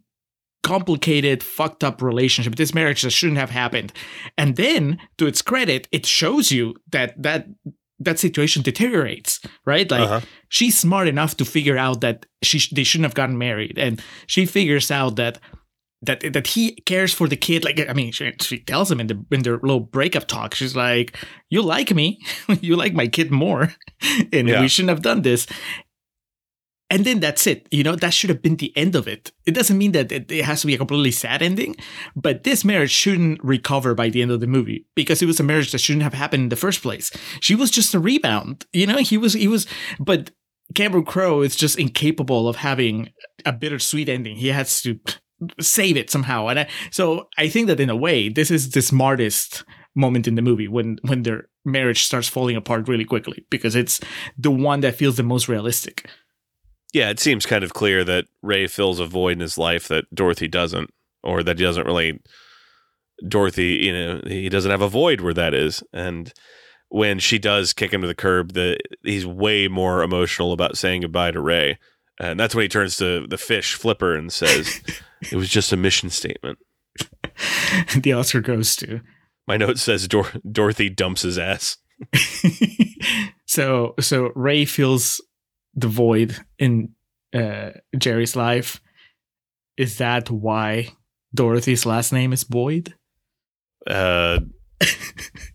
[0.63, 3.91] complicated, fucked up relationship, this marriage that shouldn't have happened.
[4.37, 7.47] And then, to its credit, it shows you that that
[7.99, 9.89] that situation deteriorates, right?
[9.89, 10.21] Like Uh-huh.
[10.49, 14.01] she's smart enough to figure out that she sh- they shouldn't have gotten married, and
[14.27, 15.39] she figures out that
[16.01, 17.63] that that he cares for the kid.
[17.63, 20.75] Like I mean, she, she tells him in the in their little breakup talk, she's
[20.75, 21.15] like,
[21.49, 22.19] "You like me,
[22.61, 23.73] you like my kid more,
[24.33, 24.59] and Yeah.
[24.61, 25.45] we shouldn't have done this."
[26.89, 27.67] And then that's it.
[27.71, 29.31] You know, that should have been the end of it.
[29.45, 31.75] It doesn't mean that it, has to be a completely sad ending,
[32.15, 35.43] but this marriage shouldn't recover by the end of the movie because it was a
[35.43, 37.09] marriage that shouldn't have happened in the first place.
[37.39, 38.65] She was just a rebound.
[38.73, 39.65] You know, he was he was
[39.99, 40.31] but
[40.75, 43.11] Cameron Crowe is just incapable of having
[43.45, 44.35] a bittersweet ending.
[44.35, 44.99] He has to
[45.59, 46.47] save it somehow.
[46.47, 49.63] And I, so I think that in a way, this is the smartest
[49.95, 53.99] moment in the movie when when their marriage starts falling apart really quickly because it's
[54.37, 56.09] the one that feels the most realistic.
[56.93, 60.05] Yeah, it seems kind of clear that Ray fills a void in his life that
[60.13, 62.21] Dorothy doesn't, or that he doesn't really.
[63.27, 66.33] Dorothy, you know, he doesn't have a void where that is, and
[66.93, 71.01] when she does kick him to the curb, the he's way more emotional about saying
[71.01, 71.79] goodbye to Ray,
[72.19, 74.79] and that's when he turns to the fish Flipper and says,
[75.31, 76.59] "It was just a mission statement."
[77.97, 79.01] the Oscar goes to.
[79.47, 81.77] My note says Dor- Dorothy dumps his ass.
[83.47, 85.19] so so Ray feels
[85.75, 86.93] the void in
[87.33, 88.81] uh, Jerry's life.
[89.77, 90.89] Is that why
[91.33, 92.93] Dorothy's last name is Boyd?
[93.87, 94.39] Uh,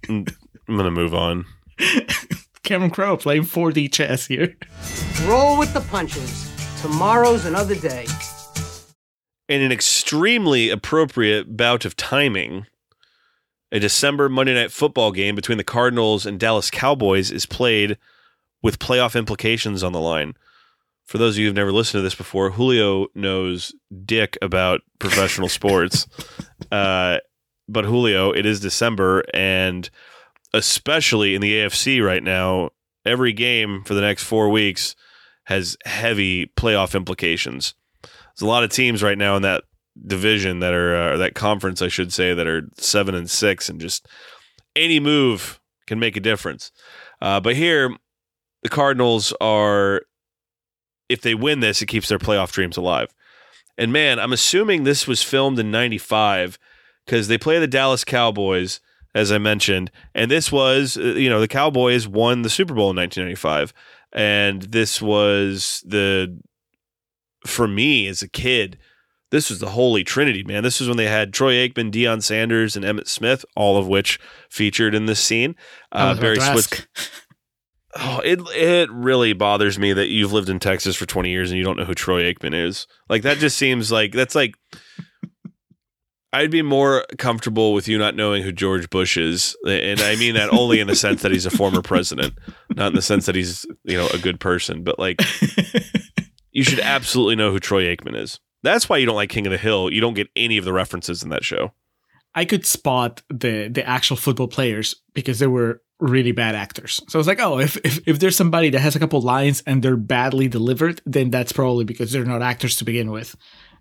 [0.08, 0.26] I'm
[0.66, 1.44] gonna move on.
[2.62, 4.56] Cameron Crowe playing 4D chess here.
[5.24, 6.50] Roll with the punches.
[6.82, 8.06] Tomorrow's another day.
[9.48, 12.66] In an extremely appropriate bout of timing,
[13.72, 17.96] a December Monday night football game between the Cardinals and Dallas Cowboys is played
[18.62, 20.34] with playoff implications on the line.
[21.06, 25.48] For those of you who've never listened to this before, Julio knows dick about professional
[25.48, 26.06] sports.
[26.72, 27.18] Uh,
[27.68, 29.88] but Julio, it is December, and
[30.52, 32.70] especially in the AFC right now,
[33.04, 34.96] every game for the next four weeks
[35.44, 37.74] has heavy playoff implications.
[38.02, 39.64] There's a lot of teams right now in that
[40.06, 43.80] division that are uh, that conference, I should say, that are seven and six, and
[43.80, 44.06] just
[44.76, 46.70] any move can make a difference.
[47.20, 47.96] Uh, but here,
[48.68, 50.02] the Cardinals are,
[51.08, 53.08] if they win this, it keeps their playoff dreams alive.
[53.78, 56.58] And man, I'm assuming this was filmed in '95
[57.06, 58.80] because they play the Dallas Cowboys,
[59.14, 62.90] as I mentioned, and this was, uh, you know, the Cowboys won the Super Bowl
[62.90, 63.72] in 1995,
[64.12, 66.38] and this was the,
[67.46, 68.76] for me as a kid,
[69.30, 70.62] this was the holy trinity, man.
[70.62, 74.18] This was when they had Troy Aikman, Deion Sanders, and Emmitt Smith, all of which
[74.50, 75.54] featured in this scene.
[75.92, 76.86] Uh, Barry Switz.
[77.96, 81.58] Oh, it it really bothers me that you've lived in Texas for 20 years and
[81.58, 82.86] you don't know who Troy Aikman is.
[83.08, 84.54] Like that just seems like that's like
[86.32, 90.34] I'd be more comfortable with you not knowing who George Bush is, and I mean
[90.34, 92.34] that only in the sense that he's a former president,
[92.74, 94.84] not in the sense that he's you know a good person.
[94.84, 95.22] But like,
[96.52, 98.40] you should absolutely know who Troy Aikman is.
[98.62, 99.90] That's why you don't like King of the Hill.
[99.90, 101.72] You don't get any of the references in that show.
[102.34, 107.00] I could spot the the actual football players because they were really bad actors.
[107.08, 109.62] So I was like, oh, if, if if there's somebody that has a couple lines
[109.66, 113.36] and they're badly delivered, then that's probably because they're not actors to begin with.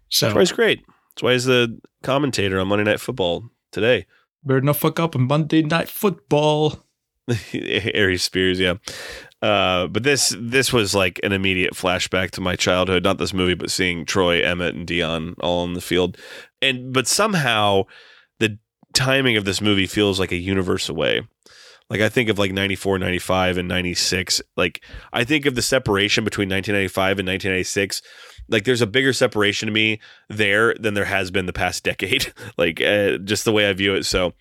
[0.09, 0.85] So That's why he's great.
[1.15, 4.05] That's why he's the commentator on Monday Night Football today.
[4.43, 6.83] better not fuck up in Monday Night Football.
[7.53, 8.75] Aries Spears, yeah.
[9.41, 13.03] Uh, but this this was like an immediate flashback to my childhood.
[13.03, 16.17] Not this movie, but seeing Troy, Emmitt, and Deion all on the field.
[16.61, 17.83] And but somehow
[18.39, 18.57] the
[18.93, 21.27] timing of this movie feels like a universe away.
[21.89, 24.41] Like I think of like 94, 95, and 96.
[24.55, 24.83] Like
[25.13, 28.01] I think of the separation between 1995 and 1996.
[28.49, 32.33] Like there's a bigger separation to me there than there has been the past decade.
[32.57, 34.03] like uh, just the way I view it.
[34.03, 34.33] So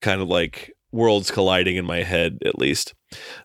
[0.00, 2.94] kind of like worlds colliding in my head, at least.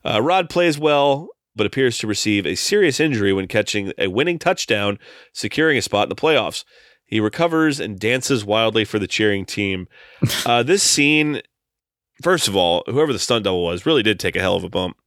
[0.06, 4.39] Uh, Rod plays well, but appears to receive a serious injury when catching a winning
[4.39, 5.00] touchdown,
[5.34, 6.64] securing a spot in the playoffs.
[7.06, 9.88] He recovers and dances wildly for the cheering team.
[10.46, 11.42] Uh, this scene,
[12.22, 14.69] first of all, whoever the stunt double was really did take a hell of a
[14.69, 14.97] bump.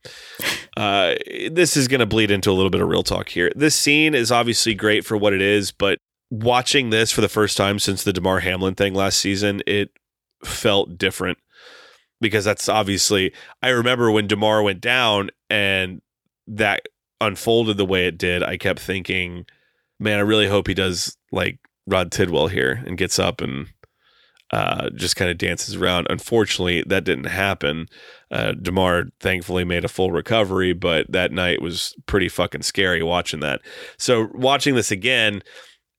[0.76, 1.14] Uh,
[1.52, 3.48] this is going to bleed into a little bit of real talk here.
[3.54, 6.00] This scene is obviously great for what it is, but
[6.30, 9.90] watching this for the first time since the Damar Hamlin thing last season, it
[10.42, 11.38] felt different
[12.20, 16.02] because that's obviously I remember when Damar went down and
[16.46, 16.86] that
[17.20, 19.46] unfolded the way it did, I kept thinking,
[20.00, 23.68] man, I really hope he does like Rod Tidwell here and gets up and
[24.55, 26.07] uh, just kind of dances around.
[26.09, 27.88] Unfortunately, that didn't happen.
[28.30, 33.40] Uh, Damar thankfully made a full recovery, but that night was pretty fucking scary watching
[33.40, 33.61] that.
[33.98, 35.42] So watching this again,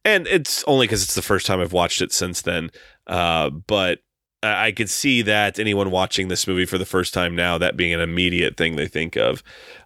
[0.06, 2.72] and it's only because it's the first time I've watched it since then.
[3.08, 4.00] Uh, but
[4.42, 7.94] I could see that anyone watching this movie for the first time now, that being
[7.94, 9.44] an immediate thing they think of.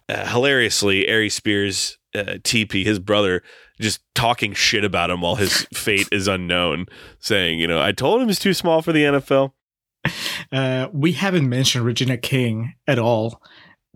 [0.08, 3.42] Uh, hilariously, Aries Spears, uh, TP, his brother,
[3.80, 6.86] just talking shit about him while his fate is unknown,
[7.18, 9.52] saying, you know, I told him he's too small for the NFL.
[10.52, 13.42] Uh, we haven't mentioned Regina King at all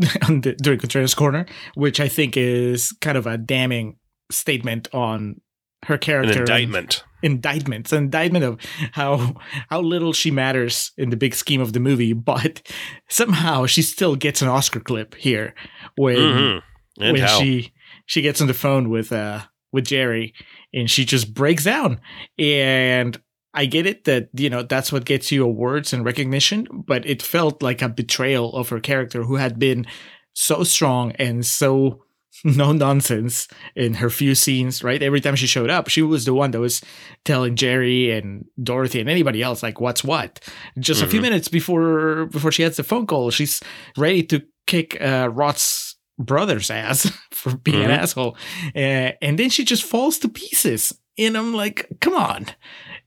[0.28, 3.97] on the, during Contrarians Corner, which I think is kind of a damning
[4.30, 5.41] statement on
[5.87, 6.30] her An character.
[6.41, 7.05] and- indictment.
[7.22, 7.87] indictment.
[7.87, 8.59] It's an indictment of
[8.93, 9.35] how
[9.70, 12.62] how little she matters in the big scheme of the movie, but
[13.09, 15.55] somehow she still gets an Oscar clip here
[15.97, 16.62] when Mhm.
[16.99, 17.41] When how?
[17.41, 17.72] she
[18.07, 19.41] she gets on the phone with uh
[19.75, 20.33] with Jerry
[20.72, 22.01] and she just breaks down
[22.39, 23.20] and
[23.55, 27.22] I get it that you know that's what gets you awards and recognition, but it
[27.22, 29.87] felt like a betrayal of her character who had been
[30.33, 32.03] so strong and so
[32.45, 33.47] no nonsense
[33.77, 35.03] in her few scenes, right?
[35.03, 36.83] Every time she showed up, she was the one that was
[37.25, 40.41] telling Jerry and Dorothy and anybody else like what's what.
[40.79, 43.62] Just a few minutes before before she gets the phone call, she's
[43.97, 45.84] ready to kick uh, Rod's
[46.19, 47.99] brother's ass for being an Mhm.
[47.99, 48.37] asshole,
[48.75, 50.93] uh, and then she just falls to pieces.
[51.17, 52.47] And I'm like, come on.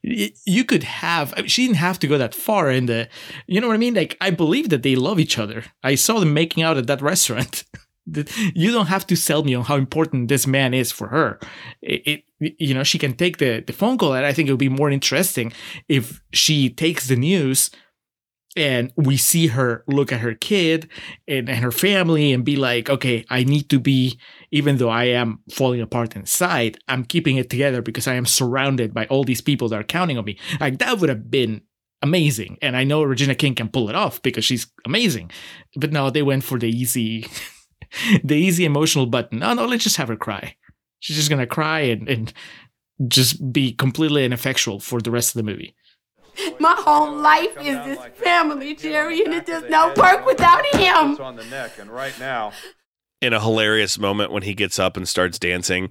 [0.02, 1.34] You could have.
[1.36, 3.08] I mean, she didn't have to go that far in the.
[3.46, 3.94] You know what I mean?
[3.94, 5.64] Like I believe that they love each other.
[5.82, 7.64] I saw them making out at that restaurant.
[8.54, 11.38] You don't have to sell me on how important this man is for her.
[11.82, 14.52] It, it you know, she can take the the phone call, and I think it
[14.52, 15.52] would be more interesting
[15.88, 17.70] if she takes the news
[18.58, 20.88] and we see her look at her kid
[21.28, 24.18] and, and her family and be like, okay, I need to be,
[24.50, 28.92] even though I am falling apart inside, I'm keeping it together because I am surrounded
[28.92, 30.38] by all these people that are counting on me.
[30.60, 31.62] Like that would have been
[32.02, 32.58] amazing.
[32.60, 35.30] And I know Regina King can pull it off because she's amazing.
[35.76, 37.26] But no, they went for the easy,
[38.24, 39.38] the easy emotional button.
[39.38, 40.56] No, no, let's just have her cry.
[40.98, 42.32] She's just gonna cry and, and
[43.06, 45.76] just be completely ineffectual for the rest of the movie.
[46.60, 51.20] My whole life is this family, Jerry, and it does not work without him.
[51.20, 52.52] on the neck, and right now.
[53.20, 55.90] in a hilarious moment when he gets up and starts dancing,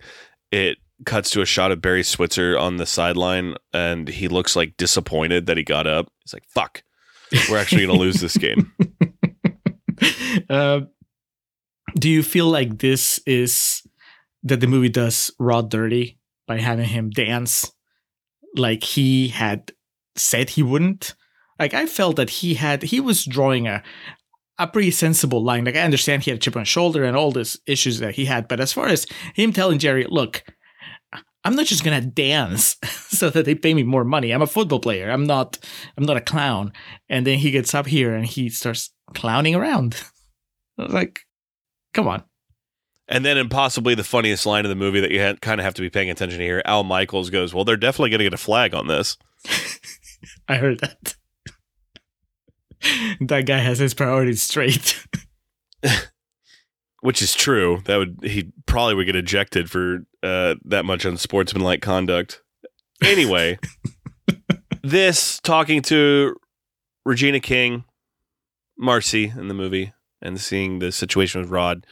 [0.52, 4.78] it cuts to a shot of Barry Switzer on the sideline, and he looks like
[4.78, 6.08] disappointed that he got up.
[6.24, 6.84] He's like, "Fuck,
[7.50, 8.72] we're actually going to lose this game."
[10.50, 10.82] uh,
[11.96, 13.82] do you feel like this is
[14.44, 17.72] that the movie does raw dirty by having him dance
[18.56, 19.72] like he had
[20.20, 21.16] said he wouldn't?
[21.60, 23.84] Like I felt that he had he was drawing a
[24.60, 25.66] a pretty sensible line.
[25.66, 28.16] Like I understand he had a chip on his shoulder and all these issues that
[28.16, 29.06] he had, but as far as
[29.36, 30.44] him telling Jerry, look,
[31.44, 32.76] I'm not just gonna dance
[33.10, 34.32] so that they pay me more money.
[34.32, 35.10] I'm a football player.
[35.10, 35.58] I'm not
[35.98, 36.74] I'm not a clown.
[37.10, 40.04] And then he gets up here and he starts clowning around.
[40.78, 41.22] I was like,
[41.94, 42.24] come on.
[43.10, 45.66] And then, in possibly the funniest line of the movie that you had, kind of
[45.66, 48.26] have to be paying attention to here, Al Michaels goes, "Well, they're definitely going to
[48.26, 49.18] get a flag on this."
[50.48, 51.16] I heard that.
[53.22, 55.06] that guy has his priorities straight.
[57.02, 57.82] which is true.
[57.86, 62.42] That would he probably would get ejected for uh, that much unsportsmanlike conduct.
[63.04, 63.60] Anyway,
[64.84, 66.36] this talking to
[67.06, 67.86] Regina King,
[68.78, 71.86] Marcy in the movie, and seeing the situation with Rod,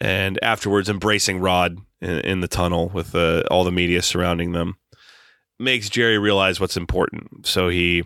[0.00, 4.76] and afterwards embracing Rod in, in the tunnel with uh, all the media surrounding them,
[5.58, 7.46] makes Jerry realize what's important.
[7.46, 8.04] So he,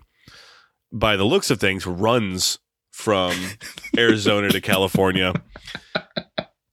[0.93, 2.59] by the looks of things, runs
[2.93, 3.35] from
[3.97, 5.33] Arizona to California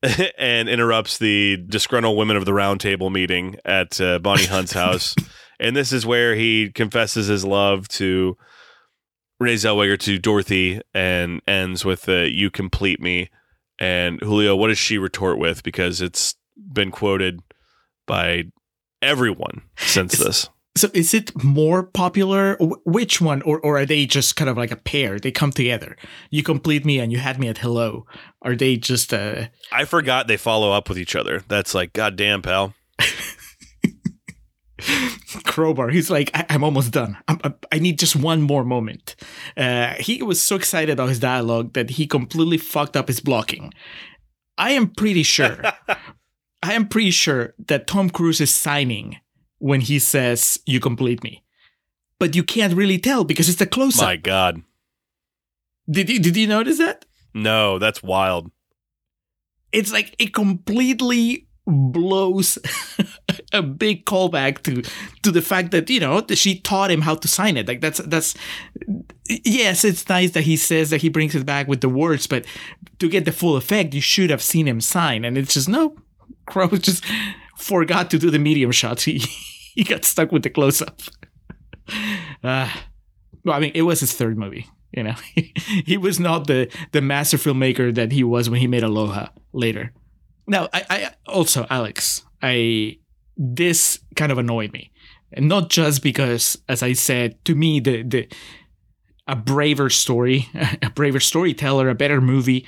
[0.38, 5.16] and interrupts the disgruntled women of the round table meeting at uh, Bonnie Hunt's house.
[5.60, 8.38] and this is where he confesses his love to
[9.40, 13.30] Renee Zellweger to Dorothy and ends with uh, "You complete me."
[13.80, 15.62] And Julio, what does she retort with?
[15.62, 17.42] Because it's been quoted
[18.08, 18.46] by
[19.02, 20.50] everyone since this.
[20.78, 22.58] So is it more popular?
[22.84, 23.42] Which one?
[23.44, 25.20] Or, or are they just kind of like a pair?
[25.20, 25.96] They come together.
[26.30, 28.06] You complete me and you had me at hello.
[28.42, 31.44] Are they just uh I forgot they follow up with each other.
[31.48, 32.74] That's like, goddamn, pal.
[35.46, 35.90] crowbar?
[35.90, 37.18] He's like, I- I'm almost done.
[37.28, 39.16] I-, I need just one more moment.
[39.56, 43.74] Uh, he was so excited about his dialogue that he completely fucked up his blocking.
[44.58, 45.62] I am pretty sure.
[46.64, 49.18] I am pretty sure that Tom Cruise is signing
[49.66, 51.44] when he says, You complete me.
[52.20, 54.06] But you can't really tell because it's the close up.
[54.06, 54.62] My God.
[55.90, 57.06] Did you did you notice that?
[57.34, 58.52] No, that's wild.
[59.72, 62.60] It's like it completely blows
[63.54, 64.84] a big callback to
[65.24, 67.68] to the fact that you know she taught him how to sign it.
[67.68, 68.36] Like that's that's
[69.28, 72.46] yes, it's nice that he says that he brings it back with the words, but
[73.00, 75.26] to get the full effect, you should have seen him sign.
[75.26, 75.96] And it's just no,
[76.46, 77.04] Crowe just
[77.58, 79.24] forgot to do the medium shot He
[79.76, 81.00] he got stuck with the close up.
[82.44, 82.88] Ah.
[83.44, 84.66] Well, I mean, it was his third movie.
[84.92, 85.14] You know,
[85.86, 89.94] he was not the the master filmmaker that he was when he made Aloha later.
[90.48, 92.98] Now, I, I also Alex, I
[93.38, 94.92] this kind of annoyed me,
[95.32, 98.28] and not just because, as I said, to me the the
[99.28, 100.50] a braver story,
[100.82, 102.66] a braver storyteller, a better movie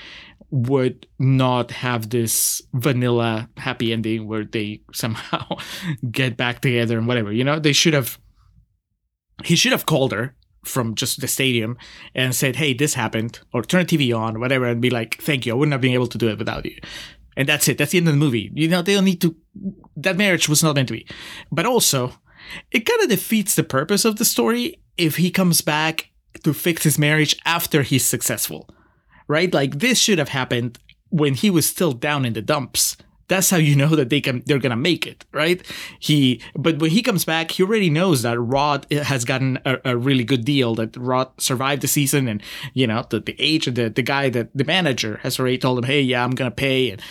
[0.50, 5.58] would not have this vanilla happy ending where they somehow
[6.12, 7.32] get back together and whatever.
[7.32, 8.18] You know, they should have.
[9.44, 11.78] He should have called her from just the stadium
[12.16, 15.46] and said, "Hey, this happened," or turn the TV on, whatever, and be like, "Thank
[15.46, 16.78] you, I wouldn't have been able to do it without you."
[17.36, 17.78] And that's it.
[17.78, 18.52] That's the end of the movie.
[18.56, 19.36] You know, they don't need to.
[19.96, 21.08] That marriage was not meant to be.
[21.52, 22.14] But also,
[22.72, 26.10] it kind of defeats the purpose of the story if he comes back
[26.44, 28.70] to fix his marriage after he's successful,
[29.28, 29.54] right?
[29.54, 32.98] Like this should have happened when he was still down in the dumps.
[33.28, 35.62] That's how you know that they can they're gonna make it, right?
[36.00, 39.80] He but when he comes back, he already knows that Rod eh, has gotten a,
[39.84, 40.76] a really good deal.
[40.76, 42.42] That Rod survived the season, and
[42.74, 45.84] you know the the agent, the the guy that the manager has already told him,
[45.86, 46.92] hey, yeah, I'm gonna pay.
[46.92, 47.02] And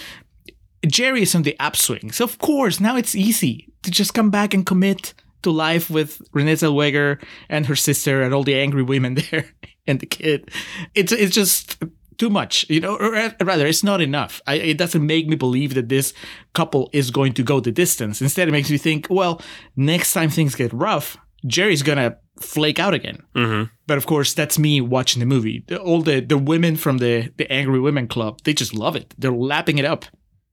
[0.86, 4.54] Jerry is on the upswing, so of course now it's easy to just come back
[4.54, 5.12] and commit
[5.42, 9.46] to life with Renee Zellweger and her sister and all the angry women there
[9.86, 10.50] and the kid.
[10.94, 11.82] It's it's just
[12.18, 13.10] too much, you know, or
[13.42, 14.40] rather, it's not enough.
[14.46, 16.12] I, it doesn't make me believe that this
[16.54, 18.22] couple is going to go the distance.
[18.22, 19.40] Instead, it makes me think, well,
[19.76, 23.22] next time things get rough, Jerry's gonna flake out again.
[23.34, 23.64] Mm-hmm.
[23.86, 25.64] But of course, that's me watching the movie.
[25.80, 29.14] All the the women from the the Angry Women Club, they just love it.
[29.18, 30.04] They're lapping it up.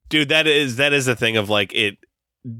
[0.09, 1.97] Dude, that is that is the thing of like it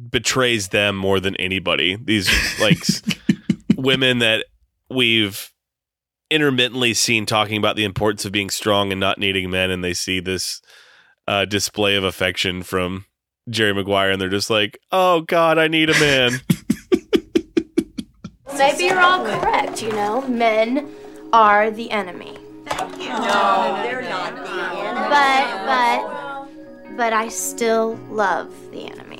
[0.09, 1.97] betrays them more than anybody.
[2.01, 2.29] These
[2.59, 2.79] like
[3.75, 4.45] women that
[4.89, 5.52] we've
[6.33, 9.93] intermittently seen talking about the importance of being strong and not needing men, and they
[9.93, 10.61] see this
[11.27, 13.05] uh, display of affection from
[13.49, 16.41] Jerry Maguire, and they're just like, "Oh God, I need a man."
[18.57, 19.81] Maybe you're all correct.
[19.81, 20.89] You know, men
[21.31, 22.37] are the enemy.
[22.65, 23.09] Thank you.
[23.09, 24.35] No, they're not.
[24.35, 25.09] The enemy.
[25.09, 29.12] But but but I still love the enemy.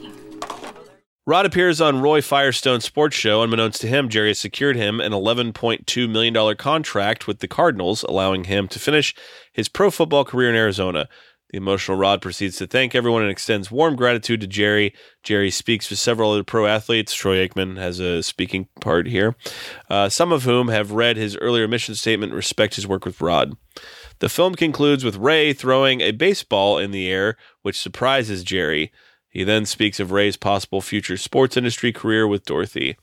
[1.25, 3.41] Rod appears on Roy Firestone's sports show.
[3.41, 8.43] Unbeknownst to him, Jerry has secured him an $11.2 million contract with the Cardinals, allowing
[8.43, 9.15] him to finish
[9.53, 11.07] his pro football career in Arizona.
[11.49, 14.93] The emotional Rod proceeds to thank everyone and extends warm gratitude to Jerry.
[15.23, 17.13] Jerry speaks with several other pro athletes.
[17.13, 19.37] Troy Aikman has a speaking part here,
[19.89, 23.21] uh, some of whom have read his earlier mission statement and respect his work with
[23.21, 23.55] Rod.
[24.19, 28.91] The film concludes with Ray throwing a baseball in the air, which surprises Jerry.
[29.33, 32.97] He then speaks of Ray's possible future sports industry career with Dorothy.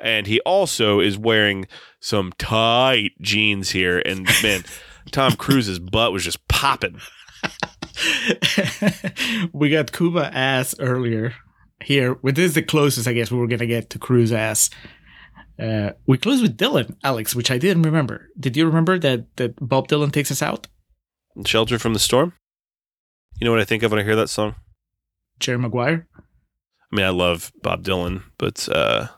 [0.00, 1.68] And he also is wearing
[2.00, 4.02] some tight jeans here.
[4.04, 4.64] And man,
[5.12, 7.00] Tom Cruise's butt was just popping.
[9.52, 11.34] we got Cuba ass earlier
[11.80, 12.14] here.
[12.14, 14.70] Well, this is the closest, I guess, we were going to get to Cruise ass.
[15.56, 18.28] Uh, we close with Dylan, Alex, which I didn't remember.
[18.38, 20.66] Did you remember that, that Bob Dylan takes us out?
[21.44, 22.32] Shelter from the Storm?
[23.40, 24.56] You know what I think of when I hear that song?
[25.40, 26.06] Jerry Maguire.
[26.16, 29.08] I mean, I love Bob Dylan, but uh,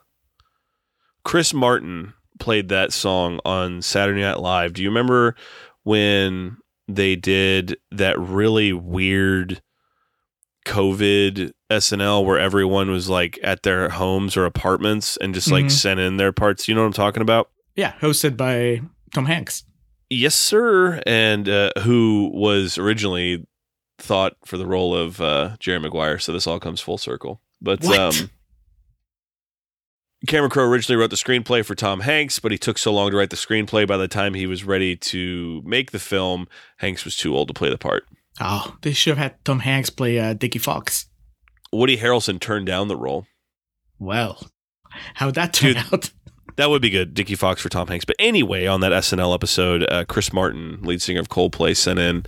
[1.25, 4.73] Chris Martin played that song on Saturday Night Live.
[4.73, 5.37] Do you remember
[5.83, 6.57] when
[6.89, 9.61] they did that really weird
[10.67, 15.71] COVID SNL where everyone was like at their homes or apartments and just like Mhm.
[15.71, 16.69] sent in their parts?
[16.69, 17.51] You know what I'm talking about?
[17.77, 18.83] Yeah, hosted by
[19.15, 19.65] Tom Hanks.
[20.11, 21.03] Yes, sir.
[21.07, 23.47] And uh, who was originally
[23.99, 26.19] thought for the role of uh, Jerry Maguire.
[26.19, 27.41] So this all comes full circle.
[27.61, 27.99] But What?
[27.99, 28.31] um,
[30.27, 33.17] Cameron Crowe originally wrote the screenplay for Tom Hanks, but he took so long to
[33.17, 33.87] write the screenplay.
[33.87, 37.55] By the time he was ready to make the film, Hanks was too old to
[37.55, 38.05] play the part.
[38.41, 41.07] Oh, they should have had Tom Hanks play uh, Dickie Fox.
[41.73, 43.27] Woody Harrelson turned down the role.
[43.99, 44.49] Well,
[45.15, 45.85] how'd that turn Dude.
[45.93, 46.11] out?
[46.57, 48.05] That would be good, Dickie Fox for Tom Hanks.
[48.05, 52.27] But anyway, on that SNL episode, uh, Chris Martin, lead singer of Coldplay, sent in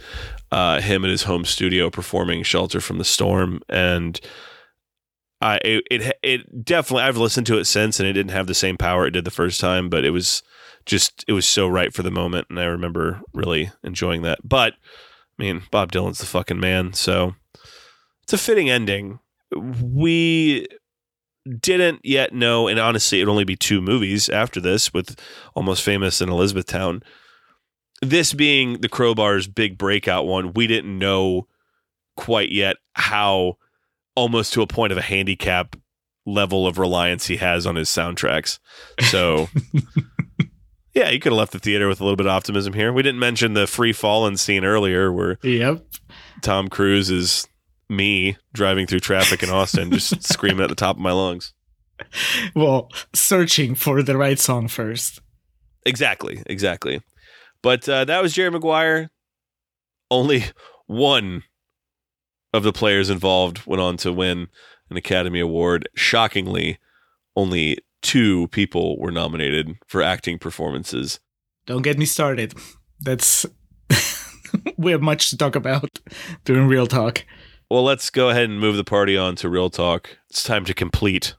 [0.53, 4.21] uh, him in his home studio performing "Shelter from the Storm," and
[5.41, 8.55] I it, it it definitely I've listened to it since, and it didn't have the
[8.55, 10.43] same power it did the first time, but it was
[10.87, 14.41] just it was so right for the moment, and I remember really enjoying that.
[14.45, 17.35] But I mean, Bob Dylan's the fucking man, so
[18.23, 19.21] it's a fitting ending.
[19.53, 20.67] We
[21.59, 25.19] didn't yet know, and honestly, it'd only be two movies after this with
[25.55, 27.03] Almost Famous and Elizabethtown.
[28.03, 31.47] This being the Crowbar's big breakout one, we didn't know
[32.17, 33.57] quite yet how
[34.15, 35.77] almost to a point of a handicap
[36.27, 38.59] level of reliance he has on his soundtracks.
[39.01, 39.49] So,
[40.95, 42.93] yeah, you could have left the theater with a little bit of optimism here.
[42.93, 45.85] We didn't mention the Free Fallin' scene earlier where Yep.
[46.43, 47.47] Tom Cruise is
[47.89, 51.53] me driving through traffic in Austin, just screaming at the top of my lungs.
[52.55, 55.21] Well, searching for the right song first.
[55.85, 57.03] Exactly, exactly.
[57.63, 59.11] But uh, that was Jerry Maguire.
[60.11, 60.45] Only
[60.87, 61.45] one
[62.53, 64.49] of the players involved went on to win
[64.89, 65.89] an Academy Award.
[65.95, 66.79] Shockingly,
[67.37, 71.21] only two people were nominated for acting performances.
[71.67, 72.55] Don't get me started.
[73.01, 73.47] That's
[74.77, 76.01] we have much to talk about
[76.45, 77.25] during real talk.
[77.71, 80.19] Well, let's go ahead and move the party on to real talk.
[80.29, 81.37] It's time to complete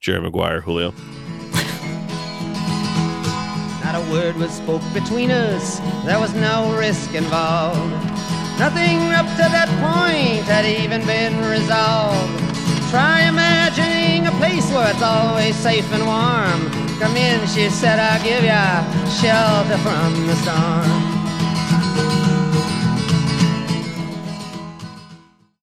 [0.00, 0.94] Jerry Maguire, Julio.
[4.10, 5.80] Word was spoke between us.
[6.04, 7.92] There was no risk involved.
[8.58, 12.40] Nothing up to that point had even been resolved.
[12.90, 16.70] Try imagining a place where it's always safe and warm.
[17.00, 18.82] Come in, she said, I'll give ya
[19.20, 21.13] shelter from the storm.